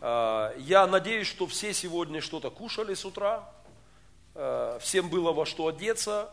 [0.00, 3.50] А, я надеюсь, что все сегодня что-то кушали с утра,
[4.34, 6.30] а, всем было во что одеться,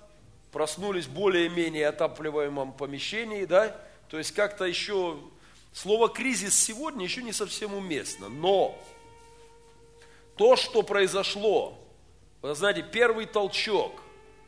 [0.52, 3.76] проснулись в более-менее отапливаемом помещении, да?
[4.10, 5.18] То есть как-то еще
[5.74, 8.80] слово кризис сегодня еще не совсем уместно, но
[10.38, 11.80] то, что произошло
[12.44, 14.02] вы знаете, первый толчок,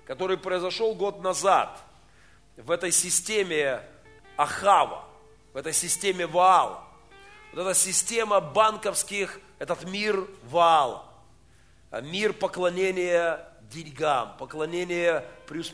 [0.06, 1.82] который произошел год назад
[2.58, 3.82] в этой системе
[4.36, 5.06] Ахава,
[5.54, 6.84] в этой системе Ваала,
[7.54, 11.06] вот эта система банковских, этот мир Ваала,
[12.02, 15.26] мир поклонения деньгам, поклонения,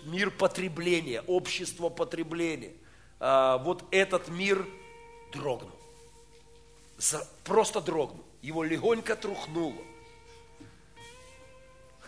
[0.05, 2.73] мир потребления, общество потребления.
[3.19, 4.65] А, вот этот мир
[5.33, 5.71] дрогнул.
[7.43, 8.23] Просто дрогнул.
[8.43, 9.81] Его легонько трухнуло.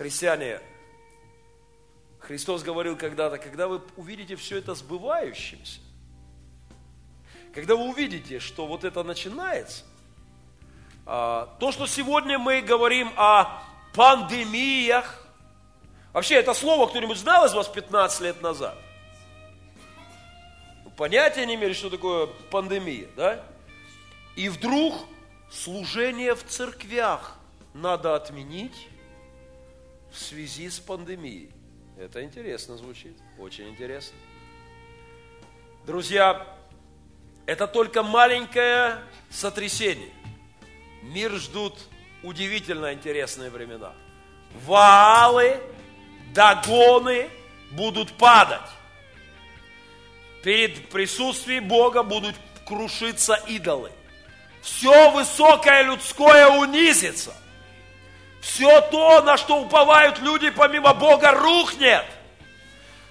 [0.04, 0.60] Христиане,
[2.20, 5.80] Христос говорил когда-то, когда вы увидите все это сбывающимся,
[7.54, 9.86] когда вы увидите, что вот это начинается,
[11.06, 15.26] а, то, что сегодня мы говорим о пандемиях,
[16.12, 18.78] вообще это слово кто-нибудь знал из вас 15 лет назад?
[20.98, 23.42] Понятия не имели, что такое пандемия, да?
[24.36, 24.96] И вдруг
[25.50, 27.38] служение в церквях
[27.74, 28.90] надо отменить
[30.14, 31.50] в связи с пандемией.
[31.98, 34.16] Это интересно звучит, очень интересно.
[35.86, 36.48] Друзья,
[37.46, 39.00] это только маленькое
[39.30, 40.12] сотрясение.
[41.02, 41.78] Мир ждут
[42.22, 43.94] удивительно интересные времена.
[44.66, 45.60] Валы,
[46.34, 47.30] догоны
[47.72, 48.62] будут падать.
[50.44, 52.36] Перед присутствием Бога будут
[52.66, 53.92] крушиться идолы.
[54.62, 57.34] Все высокое людское унизится.
[58.44, 62.06] Все то, на что уповают люди помимо Бога, рухнет.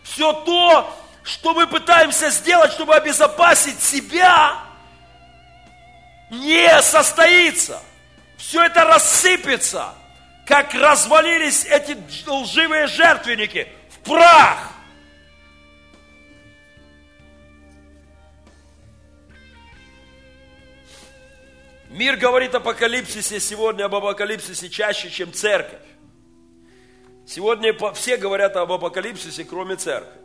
[0.05, 4.59] Все то, что мы пытаемся сделать, чтобы обезопасить себя,
[6.29, 7.81] не состоится.
[8.37, 9.95] Все это рассыпется,
[10.47, 14.72] как развалились эти лживые жертвенники в прах.
[21.93, 25.79] Мир говорит о апокалипсисе сегодня, об апокалипсисе чаще, чем церковь.
[27.27, 30.19] Сегодня все говорят об апокалипсисе, кроме церкви.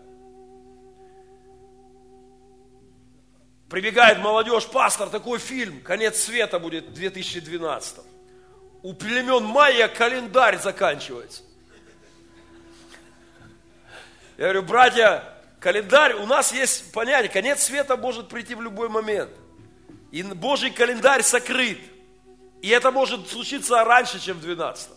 [3.69, 7.97] Прибегает молодежь, пастор, такой фильм, конец света будет в 2012.
[8.81, 11.43] У племен майя календарь заканчивается.
[14.37, 15.21] Я говорю, братья,
[15.59, 19.31] календарь, у нас есть понятие, конец света может прийти в любой момент–
[20.11, 21.79] и Божий календарь сокрыт.
[22.61, 24.89] И это может случиться раньше, чем в 12.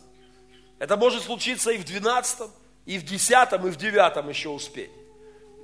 [0.79, 2.49] Это может случиться и в 12,
[2.87, 4.91] и в 10, и в 9 еще успеть.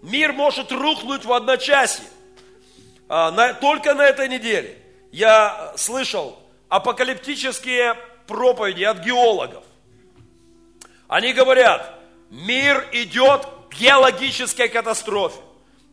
[0.03, 2.05] Мир может рухнуть в одночасье.
[3.09, 4.79] А, на, только на этой неделе
[5.11, 6.39] я слышал
[6.69, 9.65] апокалиптические проповеди от геологов.
[11.09, 11.99] Они говорят,
[12.31, 15.41] мир идет к геологической катастрофе.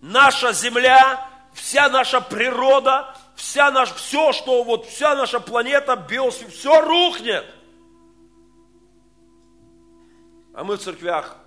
[0.02, 6.82] Наша Земля, вся наша природа вся наш, все, что вот вся наша планета, биосфера, все
[6.82, 7.46] рухнет.
[10.54, 11.38] А мы в церквях,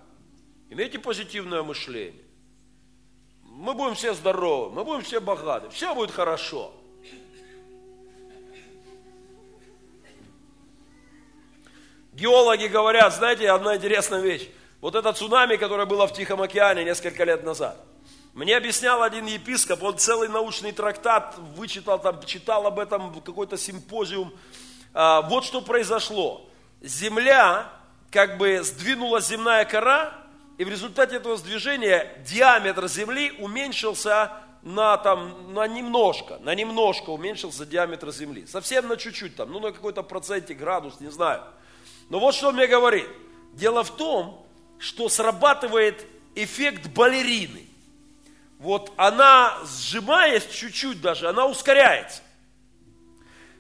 [0.68, 2.22] имейте позитивное мышление.
[3.42, 6.72] Мы будем все здоровы, мы будем все богаты, все будет хорошо.
[12.12, 14.48] Геологи говорят, знаете, одна интересная вещь.
[14.80, 17.82] Вот это цунами, которое было в Тихом океане несколько лет назад–
[18.36, 24.30] мне объяснял один епископ, он целый научный трактат вычитал, там, читал об этом какой-то симпозиум.
[24.92, 26.46] А, вот что произошло.
[26.82, 27.72] Земля,
[28.10, 30.12] как бы сдвинула земная кора,
[30.58, 34.30] и в результате этого сдвижения диаметр Земли уменьшился
[34.60, 38.46] на, там, на немножко, на немножко уменьшился диаметр Земли.
[38.46, 41.42] Совсем на чуть-чуть там, ну на какой-то проценте, градус, не знаю.
[42.10, 43.08] Но вот что он мне говорит.
[43.54, 44.46] Дело в том,
[44.78, 47.65] что срабатывает эффект балерины
[48.66, 52.20] вот она, сжимаясь чуть-чуть даже, она ускоряется.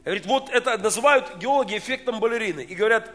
[0.04, 2.62] Говорит, вот это называют геологи эффектом балерины.
[2.62, 3.12] И говорят,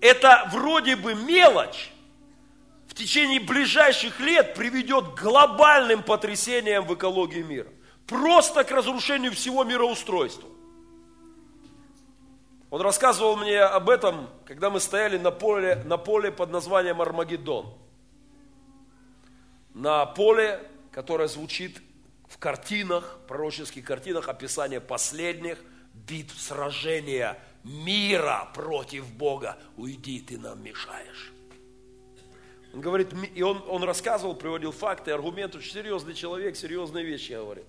[0.00, 1.90] это вроде бы мелочь,
[2.88, 7.68] в течение ближайших лет приведет к глобальным потрясениям в экологии мира.
[8.06, 10.48] Просто к разрушению всего мироустройства.
[12.70, 17.74] Он рассказывал мне об этом, когда мы стояли на поле, на поле под названием Армагеддон.
[19.74, 20.66] На поле,
[20.96, 21.82] которая звучит
[22.26, 29.58] в картинах, пророческих картинах, описание последних битв, сражения мира против Бога.
[29.76, 31.34] Уйди, ты нам мешаешь.
[32.72, 37.66] Он говорит, и он, он рассказывал, приводил факты, аргументы, очень серьезный человек, серьезные вещи говорит.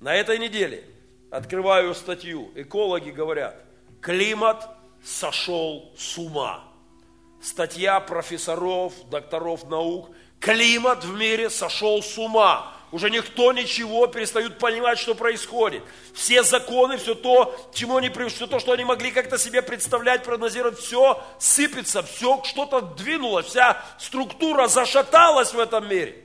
[0.00, 0.86] На этой неделе
[1.30, 3.62] открываю статью, экологи говорят,
[4.00, 4.66] климат
[5.04, 6.64] сошел с ума.
[7.42, 10.08] Статья профессоров, докторов наук–
[10.40, 12.72] Климат в мире сошел с ума.
[12.90, 15.82] Уже никто ничего перестают понимать, что происходит.
[16.14, 20.78] Все законы, все то, чему они, все то, что они могли как-то себе представлять, прогнозировать,
[20.78, 26.24] все сыпется, все что-то двинулось, вся структура зашаталась в этом мире.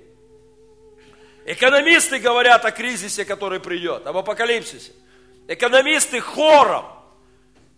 [1.46, 4.94] Экономисты говорят о кризисе, который придет, об апокалипсисе.
[5.50, 6.86] Экономисты хором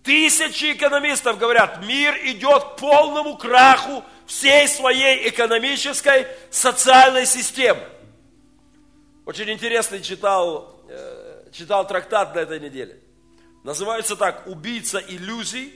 [0.06, 7.84] Тысячи экономистов говорят, мир идет к полному краху всей своей экономической, социальной системы.
[9.26, 13.00] Очень интересный читал, э, читал трактат на этой неделе.
[13.64, 15.74] Называется так «Убийца иллюзий»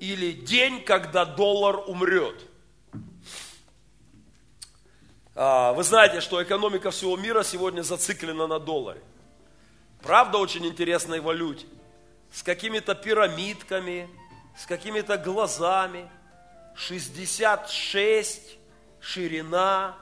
[0.00, 2.36] или «День, когда доллар умрет».
[5.34, 9.00] А, вы знаете, что экономика всего мира сегодня зациклена на долларе.
[10.02, 11.66] Правда, очень интересной валюте.
[12.30, 14.10] С какими-то пирамидками,
[14.58, 16.10] с какими-то глазами.
[16.74, 18.58] 66
[19.00, 19.96] ширина,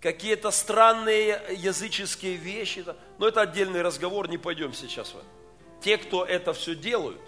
[0.00, 2.84] какие-то странные языческие вещи.
[3.18, 5.26] Но это отдельный разговор, не пойдем сейчас в это.
[5.82, 7.20] Те, кто это все делают,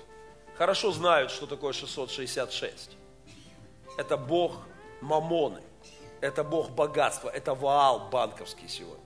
[0.57, 2.97] хорошо знают, что такое 666.
[3.99, 4.59] Это Бог
[5.01, 5.63] Мамоны,
[6.21, 9.05] это Бог богатства, это Ваал банковский сегодня.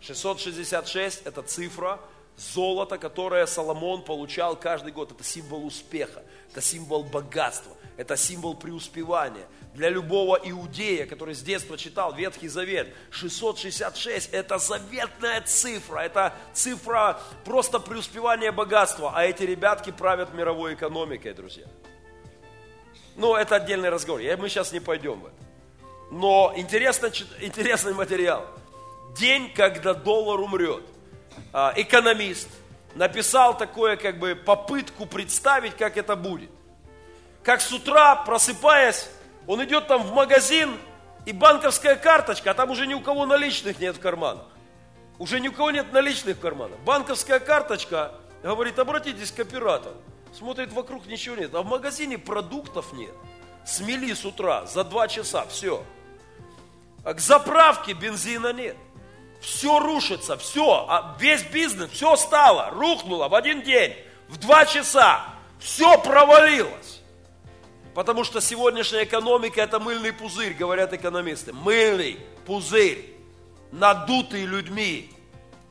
[0.00, 2.00] 666– это цифра,
[2.36, 6.22] Золото, которое Соломон получал каждый год, это символ успеха,
[6.54, 9.44] это символ богатства, это символ преуспевания.
[9.74, 17.18] Для любого иудея, который с детства читал Ветхий Завет, 666– это заветная цифра, это цифра
[17.44, 21.64] просто преуспевания богатства, а эти ребятки правят мировой экономикой, друзья.
[23.16, 25.34] Ну, это отдельный разговор, мы сейчас не пойдем в это.
[26.12, 28.46] Но интересный, интересный материал.
[29.16, 30.84] День, когда доллар умрет.
[31.52, 32.48] А, экономист,
[32.94, 36.50] написал такое, как бы, попытку представить, как это будет.
[37.42, 39.08] Как с утра, просыпаясь,
[39.46, 40.76] он идет там в магазин,
[41.26, 44.44] и банковская карточка, а там уже ни у кого наличных нет в карманах.
[45.18, 46.78] Уже ни у кого нет наличных в карманах.
[46.80, 49.96] Банковская карточка говорит, обратитесь к оператору.
[50.36, 51.54] Смотрит, вокруг ничего нет.
[51.54, 53.14] А в магазине продуктов нет.
[53.64, 55.82] Смели с утра за два часа, все.
[57.04, 58.76] А к заправке бензина нет
[59.44, 63.94] все рушится, все, а весь бизнес, все стало, рухнуло в один день,
[64.28, 65.26] в два часа,
[65.60, 67.00] все провалилось.
[67.94, 71.52] Потому что сегодняшняя экономика это мыльный пузырь, говорят экономисты.
[71.52, 73.14] Мыльный пузырь,
[73.70, 75.12] надутый людьми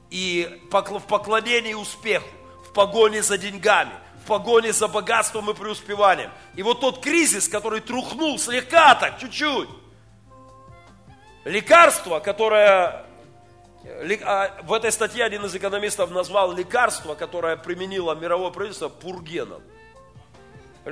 [0.09, 2.27] и в поклонении успеху,
[2.65, 3.91] в погоне за деньгами,
[4.23, 6.31] в погоне за богатством и преуспеванием.
[6.55, 9.67] И вот тот кризис, который трухнул слегка так, чуть-чуть,
[11.43, 13.02] лекарство, которое
[13.83, 19.61] в этой статье один из экономистов назвал лекарство, которое применило мировое правительство, пургеном.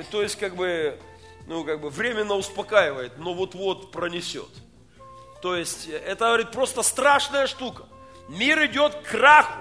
[0.10, 1.00] То есть, как бы,
[1.48, 4.50] ну, как бы временно успокаивает, но вот-вот пронесет.
[5.42, 7.86] То есть, это, говорит, просто страшная штука.
[8.28, 9.60] Мир идет к краху.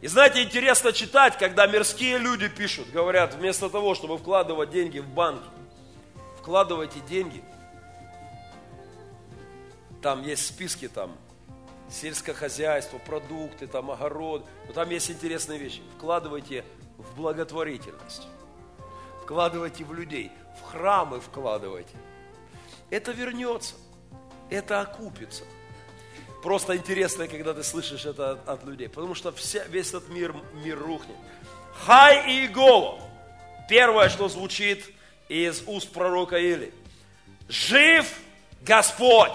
[0.00, 5.08] И знаете, интересно читать, когда мирские люди пишут, говорят, вместо того, чтобы вкладывать деньги в
[5.08, 5.46] банки,
[6.38, 7.44] вкладывайте деньги
[10.02, 11.16] там есть списки там,
[11.90, 14.46] сельское хозяйство, продукты, там огород.
[14.66, 15.82] Но там есть интересные вещи.
[15.96, 16.64] Вкладывайте
[16.98, 18.26] в благотворительность.
[19.22, 20.30] Вкладывайте в людей.
[20.60, 21.94] В храмы вкладывайте.
[22.90, 23.74] Это вернется.
[24.48, 25.44] Это окупится.
[26.42, 28.88] Просто интересно, когда ты слышишь это от, от людей.
[28.88, 30.34] Потому что вся, весь этот мир,
[30.64, 31.16] мир рухнет.
[31.84, 33.00] Хай и Иегова.
[33.68, 34.84] Первое, что звучит
[35.28, 36.72] из уст пророка Или.
[37.48, 38.06] Жив
[38.62, 39.32] Господь.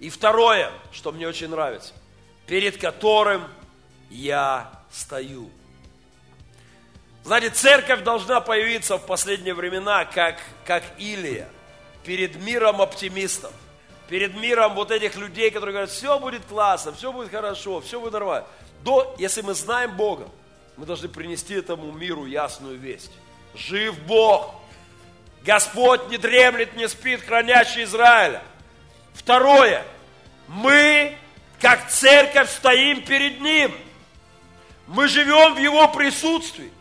[0.00, 1.92] И второе, что мне очень нравится,
[2.46, 3.44] перед которым
[4.08, 5.50] я стою.
[7.22, 11.48] Знаете, церковь должна появиться в последние времена, как, как Илия,
[12.02, 13.52] перед миром оптимистов,
[14.08, 18.14] перед миром вот этих людей, которые говорят, все будет классно, все будет хорошо, все будет
[18.14, 18.46] нормально.
[18.82, 20.28] До, если мы знаем Бога,
[20.78, 23.12] мы должны принести этому миру ясную весть.
[23.54, 24.54] Жив Бог!
[25.44, 28.42] Господь не дремлет, не спит, хранящий Израиля.
[29.20, 29.84] Второе,
[30.48, 31.14] мы,
[31.60, 33.70] как церковь, стоим перед Ним.
[34.86, 36.72] Мы живем в Его присутствии.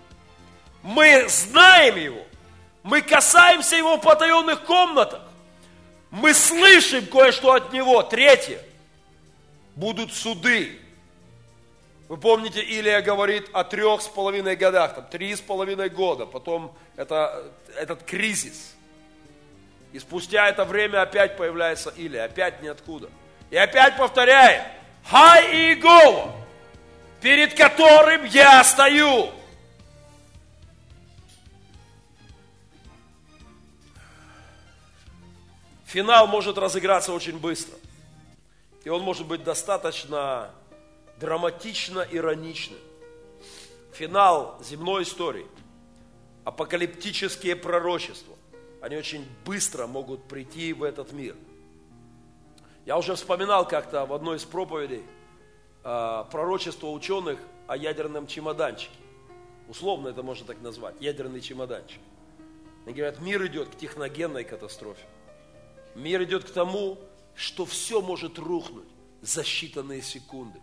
[0.81, 2.23] Мы знаем Его.
[2.81, 5.21] Мы касаемся Его в потаенных комнатах.
[6.11, 8.01] Мы слышим кое-что от Него.
[8.03, 8.63] Третье.
[9.75, 10.79] Будут суды.
[12.07, 16.73] Вы помните, Илия говорит о трех с половиной годах, там три с половиной года, потом
[16.95, 18.75] это, этот кризис.
[19.91, 23.09] И спустя это время опять появляется Илия, опять ниоткуда.
[23.49, 24.63] И опять повторяет,
[25.03, 26.35] Хай Иегова,
[27.21, 29.31] перед которым я стою.
[35.85, 37.75] Финал может разыграться очень быстро.
[38.83, 40.51] И он может быть достаточно
[41.19, 42.77] драматично ироничным.
[43.93, 45.47] Финал земной истории,
[46.45, 48.35] апокалиптические пророчества,
[48.81, 51.35] они очень быстро могут прийти в этот мир.
[52.85, 55.03] Я уже вспоминал как-то в одной из проповедей
[55.83, 58.95] э, пророчество ученых о ядерном чемоданчике.
[59.67, 61.99] Условно это можно так назвать, ядерный чемоданчик.
[62.85, 65.05] Они говорят, мир идет к техногенной катастрофе.
[65.93, 66.97] Мир идет к тому,
[67.35, 68.87] что все может рухнуть
[69.21, 70.59] за считанные секунды.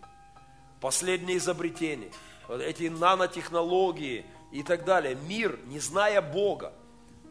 [0.81, 2.11] Последние изобретения,
[2.49, 5.15] вот эти нанотехнологии и так далее.
[5.15, 6.73] Мир, не зная Бога,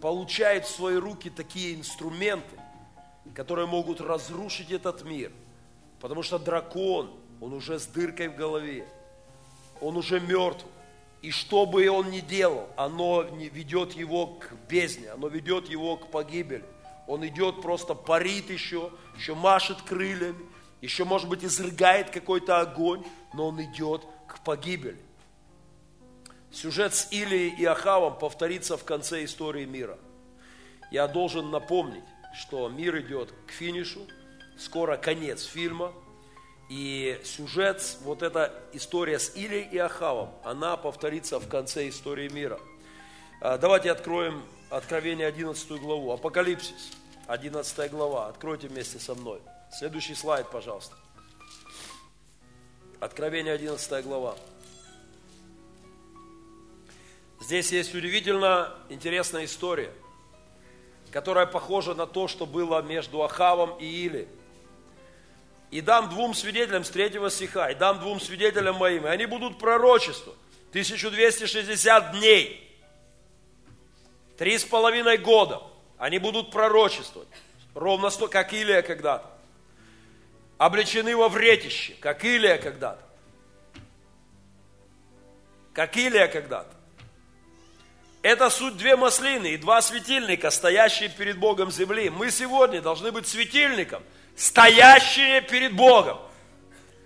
[0.05, 2.59] получает в свои руки такие инструменты,
[3.33, 5.31] которые могут разрушить этот мир.
[5.99, 7.09] Потому что дракон,
[7.41, 8.87] он уже с дыркой в голове,
[9.81, 10.63] он уже мертв.
[11.23, 16.11] И что бы он ни делал, оно ведет его к бездне, оно ведет его к
[16.11, 16.65] погибели.
[17.07, 20.45] Он идет просто, парит еще, еще машет крыльями,
[20.81, 23.03] еще, может быть, изрыгает какой-то огонь,
[23.33, 24.99] но он идет к погибели.
[26.51, 29.97] Сюжет с Илией и Ахавом повторится в конце истории мира.
[30.91, 34.01] Я должен напомнить, что мир идет к финишу,
[34.57, 35.93] скоро конец фильма–
[36.69, 42.59] и сюжет, вот эта история с Илией и Ахавом, она повторится в конце истории мира.
[43.39, 46.91] А, давайте откроем Откровение 11 главу, Апокалипсис,
[47.27, 48.27] 11 глава.
[48.29, 49.39] Откройте вместе со мной.
[49.71, 50.95] Следующий слайд, пожалуйста.
[52.99, 54.35] Откровение 11 глава.
[57.45, 59.91] Здесь есть удивительно интересная история,
[61.11, 64.27] которая похожа на то, что было между Ахавом и Илией
[65.69, 69.59] и дам двум свидетелям с третьего стиха, и дам двум свидетелям моим, и они будут
[69.59, 70.33] пророчество.
[70.71, 72.75] 1260 дней.
[74.39, 75.61] Три с половиной года.
[75.99, 77.29] Они будут пророчествовать.
[77.75, 79.29] Ровно сто, как Илия когда-то.
[80.57, 83.03] Облечены во вретище, как Илия когда-то.
[85.73, 86.74] Как Илия когда-то.
[88.25, 92.09] Это суть две маслины и два светильника, стоящие перед Богом земли.
[92.09, 94.01] Мы сегодня должны быть светильником–
[94.35, 96.17] стоящие перед Богом.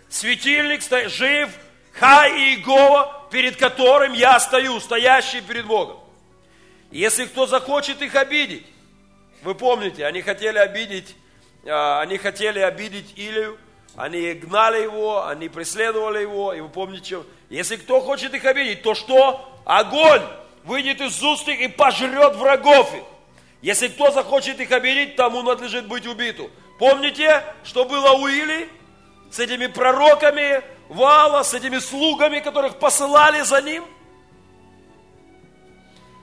[0.08, 1.50] Светильник стоит, жив,
[1.92, 5.98] Хай и Иегова, перед которым я стою, стоящий перед Богом.
[6.90, 8.66] Если кто захочет их обидеть,
[9.42, 11.18] вы помните, они хотели обидеть,
[11.66, 13.58] а, они хотели обидеть Илию,
[13.98, 18.96] они гнали его, они преследовали его, и вы помните, если кто хочет их обидеть, то
[18.96, 19.62] что?
[19.66, 20.24] Огонь
[20.70, 23.04] выйдет из уст их и пожрет врагов их.
[23.64, 26.52] Если кто захочет их обидеть, тому надлежит быть убиту.
[26.78, 28.70] Помните, что было у Или
[29.32, 33.84] с этими пророками Вала, с этими слугами, которых посылали за ним?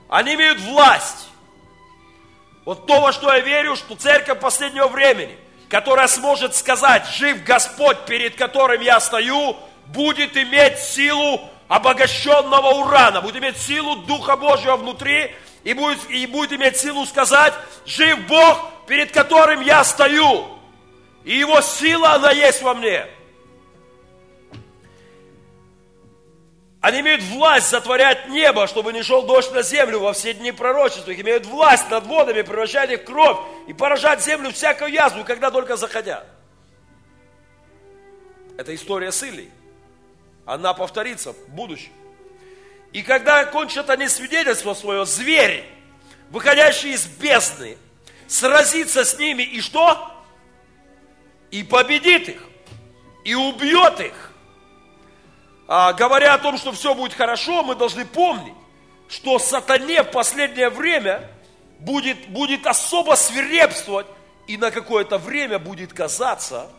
[0.09, 1.27] Они имеют власть.
[2.63, 5.37] Вот то, во что я верю, что церковь последнего времени,
[5.69, 13.37] которая сможет сказать, жив Господь, перед которым я стою, будет иметь силу обогащенного урана, будет
[13.37, 17.53] иметь силу Духа Божьего внутри и будет, и будет иметь силу сказать,
[17.85, 20.47] жив Бог, перед которым я стою.
[21.23, 23.05] И Его сила, она есть во мне.
[26.79, 31.11] Они имеют власть затворять небо, чтобы не шел дождь на землю во все дни пророчества.
[31.11, 33.37] Их имеют власть над водами, превращать их в кровь
[33.67, 36.25] и поражать землю всякую язву, когда только захотят.
[38.57, 39.51] Это история с Илией.
[40.47, 41.91] Она повторится в будущем.
[42.93, 45.65] И когда кончат они свидетельство свое, зверь,
[46.29, 47.77] выходящий из бездны,
[48.27, 50.09] сразится с ними и что?
[51.51, 52.41] И победит их,
[53.25, 54.31] и убьет их.
[55.67, 58.55] А, говоря о том, что все будет хорошо, мы должны помнить,
[59.09, 61.29] что сатане в последнее время
[61.79, 64.07] будет, будет особо свирепствовать,
[64.47, 66.71] и на какое-то время будет казаться,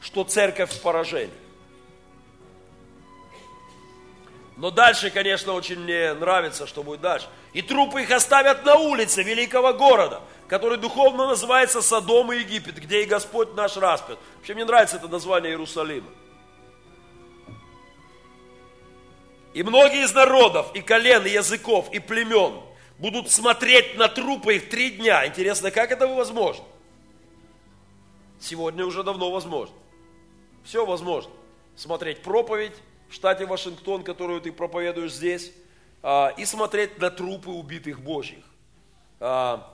[0.00, 1.41] что церковь в поражении.
[4.56, 7.26] Но дальше, конечно, очень мне нравится, что будет дальше.
[7.52, 13.02] И трупы их оставят на улице великого города, который духовно называется Содом и Египет, где
[13.02, 14.18] и Господь наш распят.
[14.36, 16.08] Вообще мне нравится это название Иерусалима.
[19.54, 22.60] И многие из народов, и колен, и языков, и племен
[22.98, 25.26] будут смотреть на трупы их три дня.
[25.26, 26.64] Интересно, как это возможно?
[28.40, 29.74] Сегодня уже давно возможно.
[30.64, 31.30] Все возможно.
[31.76, 32.72] Смотреть проповедь,
[33.12, 35.52] в штате Вашингтон, которую ты проповедуешь здесь,
[36.02, 38.42] а, и смотреть на трупы убитых Божьих.
[39.20, 39.70] А,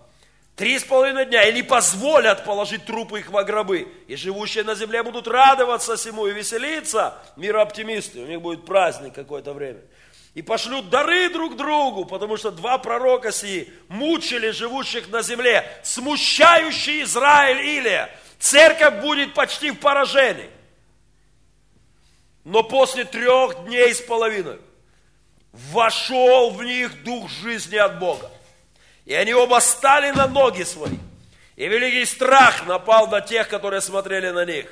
[0.56, 3.86] три с половиной дня, и не позволят положить трупы их во гробы.
[4.08, 7.14] И живущие на земле будут радоваться всему и веселиться.
[7.36, 9.82] Мирооптимисты, у них будет праздник какое-то время.
[10.34, 17.04] И пошлют дары друг другу, потому что два пророка сии мучили живущих на земле, смущающий
[17.04, 18.10] Израиль Илия.
[18.40, 20.50] Церковь будет почти в поражении.
[22.48, 24.58] Но после трех дней с половиной
[25.52, 28.30] вошел в них дух жизни от Бога.
[29.04, 30.96] И они оба стали на ноги свои.
[31.56, 34.66] И великий страх напал на тех, которые смотрели на них.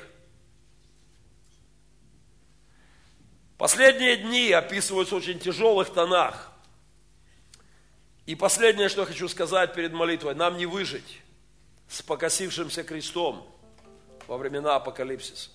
[3.59, 6.51] Последние дни описываются в очень тяжелых тонах.
[8.25, 11.21] И последнее, что я хочу сказать перед молитвой, нам не выжить
[11.87, 13.47] с покосившимся крестом
[14.25, 15.51] во времена апокалипсиса.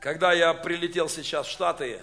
[0.00, 2.00] Когда я прилетел сейчас в Штаты,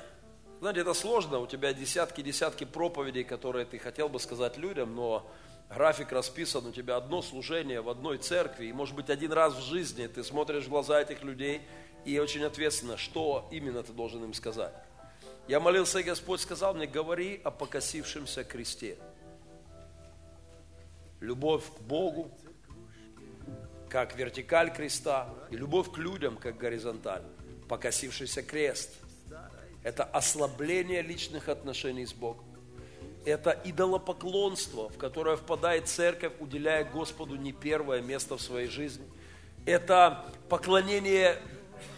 [0.60, 5.28] знаете, это сложно, у тебя десятки-десятки проповедей, которые ты хотел бы сказать людям, но
[5.68, 9.64] график расписан, у тебя одно служение в одной церкви, и может быть один раз в
[9.64, 11.64] жизни ты смотришь в глаза этих людей,
[12.06, 14.76] и очень ответственно, что именно ты должен им сказать.
[15.48, 19.00] Я молился, и Господь сказал мне, говори о покосившемся кресте.
[21.20, 22.30] Любовь к Богу,
[23.90, 27.24] как вертикаль креста, и любовь к людям, как горизонталь.
[27.68, 28.92] Покосившийся крест–
[29.84, 32.46] это ослабление личных отношений с Богом.
[33.26, 39.06] Это идолопоклонство, в которое впадает церковь, уделяя Господу не первое место в своей жизни.
[39.66, 41.38] Это поклонение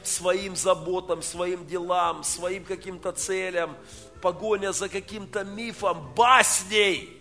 [0.04, 3.78] своим заботам, своим делам, своим каким-то целям,
[4.22, 7.19] погоня за каким-то мифом, басней,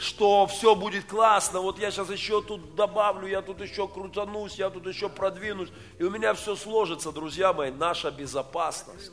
[0.00, 4.70] что все будет классно, вот я сейчас еще тут добавлю, я тут еще крутанусь, я
[4.70, 9.12] тут еще продвинусь, и у меня все сложится, друзья мои, наша безопасность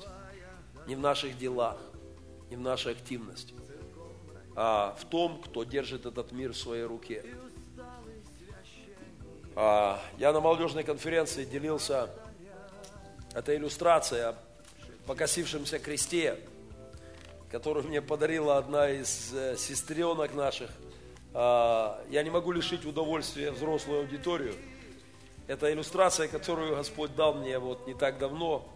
[0.88, 1.78] не в наших делах,
[2.50, 3.54] не в нашей активности,
[4.56, 7.26] а в том, кто держит этот мир в своей руке.
[9.56, 12.10] А, я на молодежной конференции делился
[13.34, 14.36] это иллюстрация о
[15.06, 16.40] покосившемся кресте,
[17.52, 20.70] которую мне подарила одна из э, сестренок наших.
[21.34, 24.54] А, я не могу лишить удовольствия взрослую аудиторию.
[25.48, 28.68] Это иллюстрация, которую Господь дал мне вот не так давно.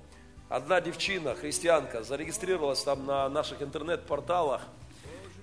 [0.50, 4.62] Одна девчина, христианка, зарегистрировалась там на наших интернет-порталах,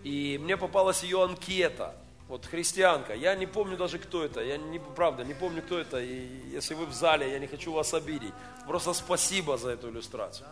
[0.04, 1.94] и мне попалась ее анкета–
[2.28, 5.98] вот христианка, я не помню даже кто это, я не, правда не помню кто это,
[5.98, 8.34] и если вы в зале, я не хочу вас обидеть,
[8.66, 10.46] просто спасибо за эту иллюстрацию.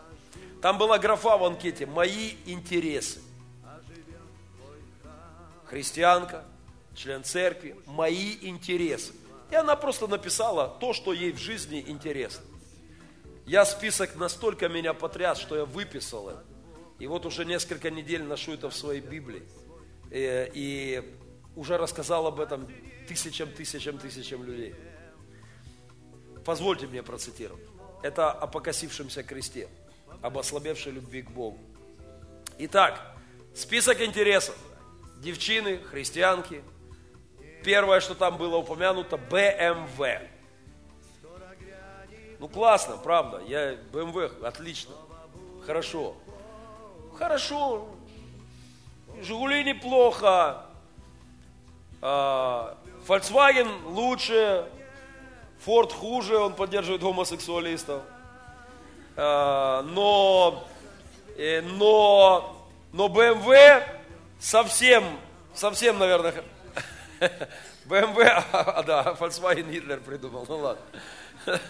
[0.63, 3.21] Там была графа в анкете «Мои интересы».
[5.67, 6.45] Христианка,
[6.95, 9.13] член церкви, мои интересы.
[9.51, 12.45] И она просто написала то, что ей в жизни интересно.
[13.45, 16.45] Я список настолько меня потряс, что я выписал это.
[16.99, 19.43] И вот уже несколько недель ношу это в своей Библии.
[20.11, 21.05] И, э, и
[21.57, 22.69] уже рассказал об этом
[23.09, 24.75] тысячам, тысячам, тысячам людей.
[26.45, 27.65] Позвольте мне процитировать.
[28.03, 29.69] Это о покосившемся кресте,
[30.23, 31.59] об ослабевшей любви к Богу.
[32.59, 33.17] Итак,
[33.55, 34.57] список интересов.
[35.19, 36.63] Девчины, христианки.
[37.65, 39.99] Первое, что там было упомянуто, БМВ.
[42.39, 43.43] Ну классно, правда.
[43.49, 44.95] Я БМВ, отлично.
[45.65, 46.17] Хорошо.
[47.19, 47.89] Хорошо.
[49.23, 50.66] Жигули неплохо.
[52.09, 52.79] А,
[53.09, 54.65] Volkswagen лучше,
[55.67, 58.01] Ford хуже, он поддерживает гомосексуалистов.
[59.17, 60.69] А, но,
[61.37, 63.83] э, но, но BMW
[64.39, 65.03] совсем,
[65.53, 66.45] совсем, наверное,
[67.87, 70.83] BMW, а, да, Volkswagen Гитлер придумал, ну ладно.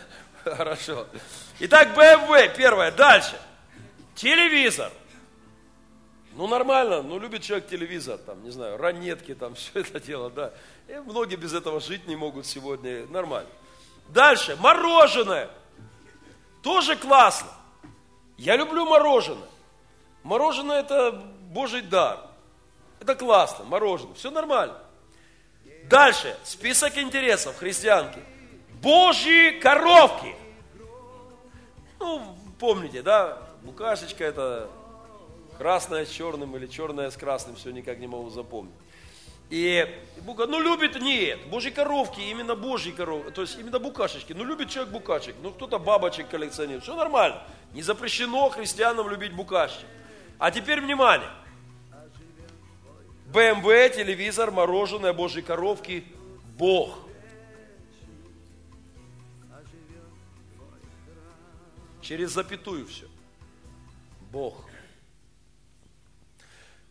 [0.44, 1.06] Хорошо.
[1.60, 3.40] Итак, BMW, первое, дальше.
[4.14, 4.92] Телевизор–
[6.36, 10.52] ну, нормально, ну, любит человек телевизор, там, не знаю, ранетки, там, все это дело, да.
[10.86, 13.48] И многие без этого жить не могут сегодня, нормально.
[14.08, 15.50] Дальше, мороженое.
[16.62, 17.48] Тоже классно.
[18.36, 19.48] Я люблю мороженое.
[20.22, 21.12] Мороженое это
[21.50, 22.20] Божий дар.
[23.00, 24.76] Это классно, мороженое, все нормально.
[25.84, 28.18] Дальше, список интересов христианки.
[28.82, 30.34] Божьи коровки.
[31.98, 34.68] Ну, помните, да, букашечка это
[35.58, 38.74] Красное с черным или черное с красным, все никак не могу запомнить.
[39.48, 39.86] И
[40.22, 44.32] Бог, ну любит, нет, божьи коровки, именно божьи коровки, то есть именно букашечки.
[44.32, 47.42] Ну любит человек букашек, ну кто-то бабочек коллекционирует, все нормально.
[47.72, 49.86] Не запрещено христианам любить букашечек.
[50.38, 51.30] А теперь внимание.
[53.32, 56.04] БМВ, телевизор, мороженое, божьи коровки,
[56.58, 56.98] Бог.
[62.02, 63.06] Через запятую все.
[64.32, 64.65] Бог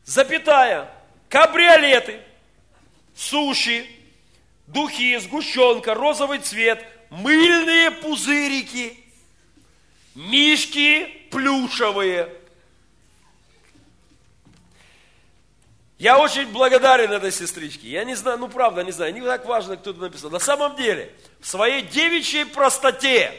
[0.06, 0.89] запятая,
[1.30, 2.22] кабриолеты,
[3.16, 3.86] суши,
[4.68, 8.97] духи, сгущенка, розовый цвет, мыльные пузырики,
[10.14, 12.30] мишки плюшевые.
[15.97, 17.88] Я очень благодарен этой сестричке.
[17.88, 20.30] Я не знаю, ну правда, не знаю, не так важно, кто это написал.
[20.30, 23.34] На самом деле, в своей девичьей простоте,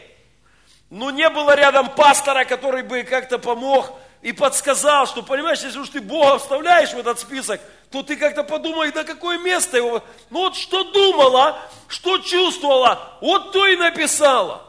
[0.89, 3.93] ну не было рядом пастора, который бы как-то помог
[4.23, 7.61] и подсказал, что, понимаешь, если уж ты Бога вставляешь в этот список,
[7.91, 10.03] то ты как-то подумай, на какое место его.
[10.31, 14.63] Ну вот что думала, что чувствовала, вот то и написала.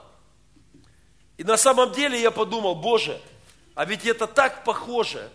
[1.37, 3.19] И на самом деле я подумал, Боже,
[3.75, 5.29] а ведь это так похоже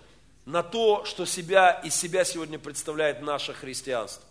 [0.44, 4.24] на то, что себя, из себя сегодня представляет наше христианство.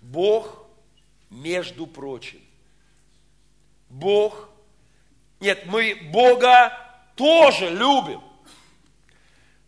[0.00, 0.66] Бог,
[1.30, 2.40] между прочим.
[3.88, 4.48] Бог,
[5.40, 6.87] нет, мы Бога
[7.18, 8.22] тоже любим.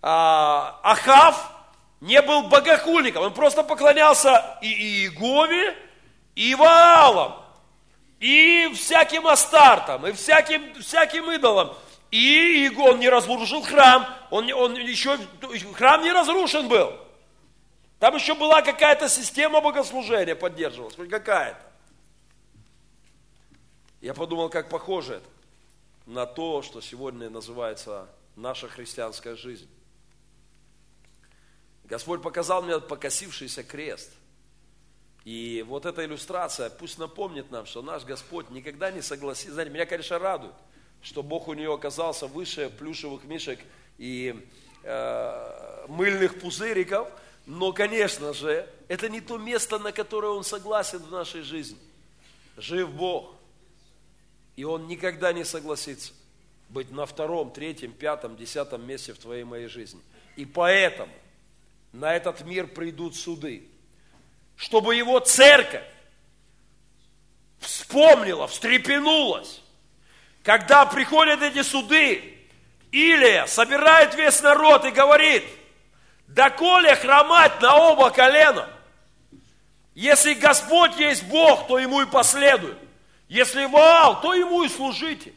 [0.00, 1.52] А, Ахав
[2.00, 5.76] не был богохульником, он просто поклонялся и Иегове,
[6.34, 7.34] и Ваалам,
[8.20, 11.76] и всяким астартам, и всяким, всяким идолам.
[12.10, 15.18] И он не разрушил храм, он, он еще,
[15.74, 16.92] храм не разрушен был.
[17.98, 21.60] Там еще была какая-то система богослужения поддерживалась, хоть какая-то.
[24.00, 25.39] Я подумал, как похоже это
[26.10, 29.68] на то, что сегодня называется наша христианская жизнь.
[31.84, 34.10] Господь показал мне покосившийся крест.
[35.24, 39.52] И вот эта иллюстрация пусть напомнит нам, что наш Господь никогда не согласится.
[39.52, 40.54] Знаете, меня, конечно, радует,
[41.00, 43.60] что Бог у нее оказался выше плюшевых мишек
[43.96, 44.48] и
[44.82, 47.08] э, мыльных пузыриков.
[47.46, 51.78] Но, конечно же, это не то место, на которое Он согласен в нашей жизни.
[52.56, 53.39] Жив Бог.
[54.56, 56.12] И Он никогда не согласится
[56.68, 60.00] быть на втором, третьем, пятом, десятом месте в твоей моей жизни.
[60.36, 61.12] И поэтому
[61.92, 63.66] на этот мир придут суды,
[64.56, 65.84] чтобы его церковь
[67.58, 69.60] вспомнила, встрепенулась.
[70.42, 72.38] Когда приходят эти суды,
[72.92, 75.44] Илия собирает весь народ и говорит,
[76.28, 78.68] доколе хромать на оба колена,
[79.94, 82.78] если Господь есть Бог, то Ему и последует.
[83.30, 85.32] Если Ваал, то Ему и служите.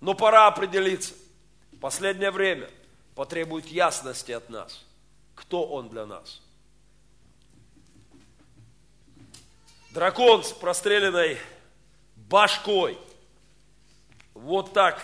[0.00, 1.14] Но пора определиться.
[1.80, 2.68] Последнее время
[3.14, 4.84] потребует ясности от нас–
[5.34, 6.40] кто он для нас.
[9.90, 11.38] Дракон с простреленной
[12.16, 12.98] башкой.
[14.32, 15.00] Вот так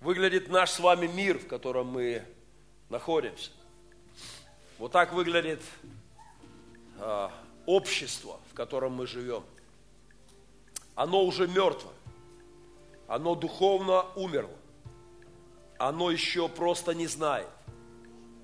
[0.00, 2.22] выглядит наш с вами мир, в котором мы
[2.90, 3.50] находимся.
[4.78, 5.62] Вот так выглядит
[6.98, 7.28] э,
[7.64, 9.42] общество, в котором мы живем.
[10.96, 11.92] Оно уже мертво.
[13.06, 14.56] Оно духовно умерло.
[15.78, 17.46] Оно еще просто не знает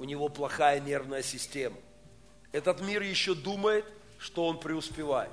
[0.02, 1.76] у него плохая нервная система.
[2.50, 3.84] Этот мир еще думает,
[4.18, 5.30] что он преуспевает.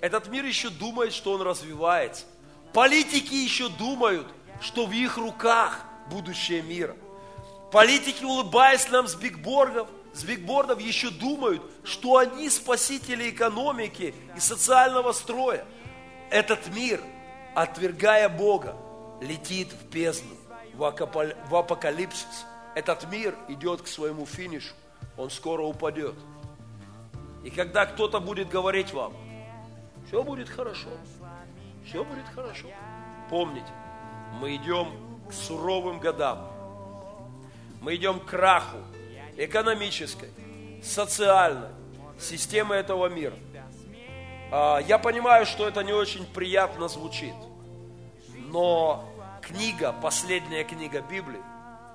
[0.00, 2.24] Этот мир еще думает, что он развивается.
[2.72, 4.26] Политики еще думают,
[4.60, 6.96] что в их руках будущее мира.
[7.70, 15.12] Политики, улыбаясь нам с бигбордов, с бигбордов еще думают, что они спасители экономики и социального
[15.12, 15.64] строя.
[16.32, 16.98] Этот мир,
[17.54, 18.74] отвергая Бога,
[19.20, 20.34] летит в бездну,
[20.72, 24.72] в апокалипсис этот мир идет к своему финишу,
[25.18, 26.14] он скоро упадет.
[27.44, 29.12] И когда кто-то будет говорить вам,
[30.06, 30.88] все будет хорошо,
[31.84, 32.68] все будет хорошо,
[33.28, 33.70] помните,
[34.40, 34.88] мы идем
[35.28, 36.50] к суровым годам,
[37.82, 38.78] мы идем к краху
[39.36, 40.30] экономической,
[40.82, 41.68] социальной
[42.18, 43.34] системы этого мира.
[44.54, 47.32] А, я понимаю, что это не очень приятно звучит,
[48.34, 49.08] но
[49.40, 51.40] книга, последняя книга Библии,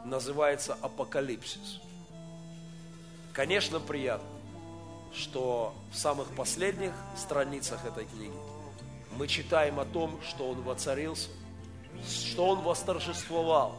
[0.03, 1.79] называется Апокалипсис.
[3.31, 4.27] Конечно, приятно,
[5.13, 8.33] что в самых последних страницах этой книги
[9.11, 11.29] мы читаем о том, что Он воцарился,
[12.07, 13.75] что Он восторжествовал,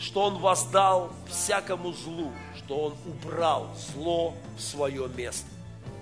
[0.00, 5.46] что Он воздал всякому злу, что Он убрал зло в свое место.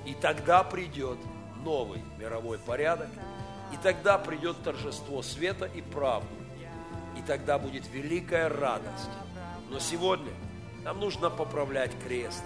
[0.05, 1.19] И тогда придет
[1.67, 3.09] новый мировой порядок,
[3.75, 6.29] и тогда придет торжество света и правды,
[7.19, 9.11] и тогда будет великая радость
[9.69, 10.33] но сегодня
[10.85, 12.43] нам нужно поправлять крест.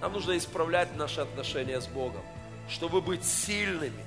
[0.00, 2.22] Нам нужно исправлять наши отношения с Богом,
[2.68, 4.04] чтобы быть сильными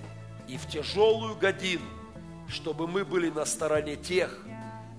[0.47, 1.85] и в тяжелую годину,
[2.47, 4.37] чтобы мы были на стороне тех,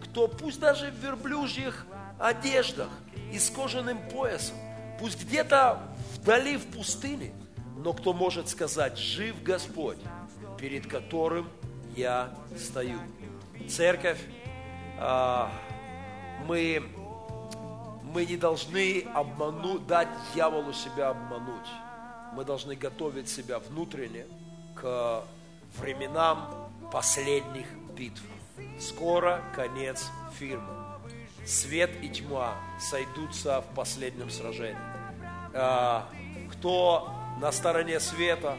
[0.03, 1.87] кто пусть даже в верблюжьих
[2.19, 2.89] одеждах
[3.33, 4.57] и с кожаным поясом,
[4.99, 5.83] пусть где-то
[6.15, 7.33] вдали в пустыне,
[7.87, 10.01] но кто может сказать, жив Господь,
[10.59, 11.49] перед которым
[11.95, 12.99] я стою.
[13.69, 14.19] Церковь,
[14.99, 15.53] а,
[16.49, 16.83] мы
[18.03, 21.69] мы не должны обмануть, дать дьяволу себя обмануть.
[22.33, 24.27] Мы должны готовить себя внутренне
[24.75, 25.23] к
[25.77, 28.21] временам последних битв.
[28.81, 30.99] Скоро конец фильма.
[31.47, 34.77] Свет и тьма сойдутся в последнем сражении.
[35.55, 36.09] А,
[36.51, 38.57] кто на стороне света,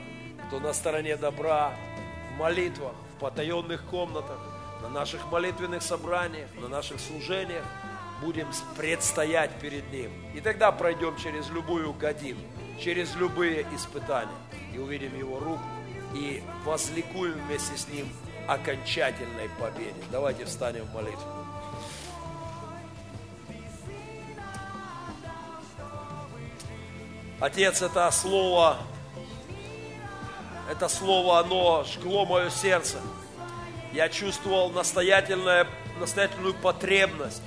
[0.47, 1.73] кто на стороне добра,
[2.33, 4.39] в молитвах, в потаенных комнатах,
[4.81, 7.63] на наших молитвенных собраниях, на наших служениях–
[8.21, 10.11] будем предстоять перед Ним.
[10.33, 12.39] И тогда пройдем через любую годину,
[12.79, 14.31] через любые испытания
[14.73, 15.63] и увидим Его руку
[16.13, 18.07] и возликуем вместе с Ним
[18.47, 19.93] окончательной победе.
[20.11, 21.46] Давайте встанем в молитву.
[27.39, 28.77] Отец, это слово,
[30.71, 32.97] это слово, оно жгло мое сердце.
[33.93, 35.67] Я чувствовал настоятельное,
[35.99, 37.43] настоятельную потребность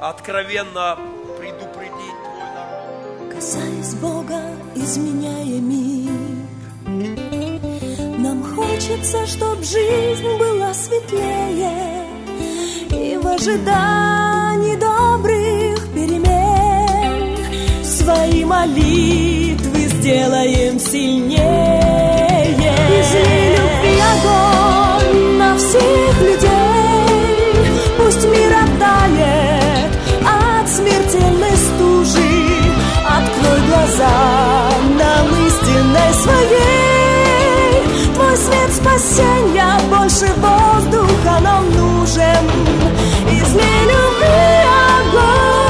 [0.00, 0.98] откровенно
[1.38, 3.32] предупредить Твой народ.
[3.32, 4.40] Касаясь Бога,
[4.74, 6.10] изменяя мир,
[8.18, 12.06] нам хочется, чтоб жизнь была светлее
[12.90, 14.76] и в ожидании
[18.52, 22.54] молитвы сделаем сильнее.
[23.10, 27.56] Жили любви огонь на всех людей,
[27.98, 29.92] пусть мир отдалит
[30.24, 32.34] от смертельной стужи.
[33.18, 34.18] Открой глаза
[35.00, 37.74] нам истинной своей,
[38.14, 42.44] твой свет спасения больше воздуха нам нужен.
[43.28, 44.52] Изли любви
[45.00, 45.61] огонь.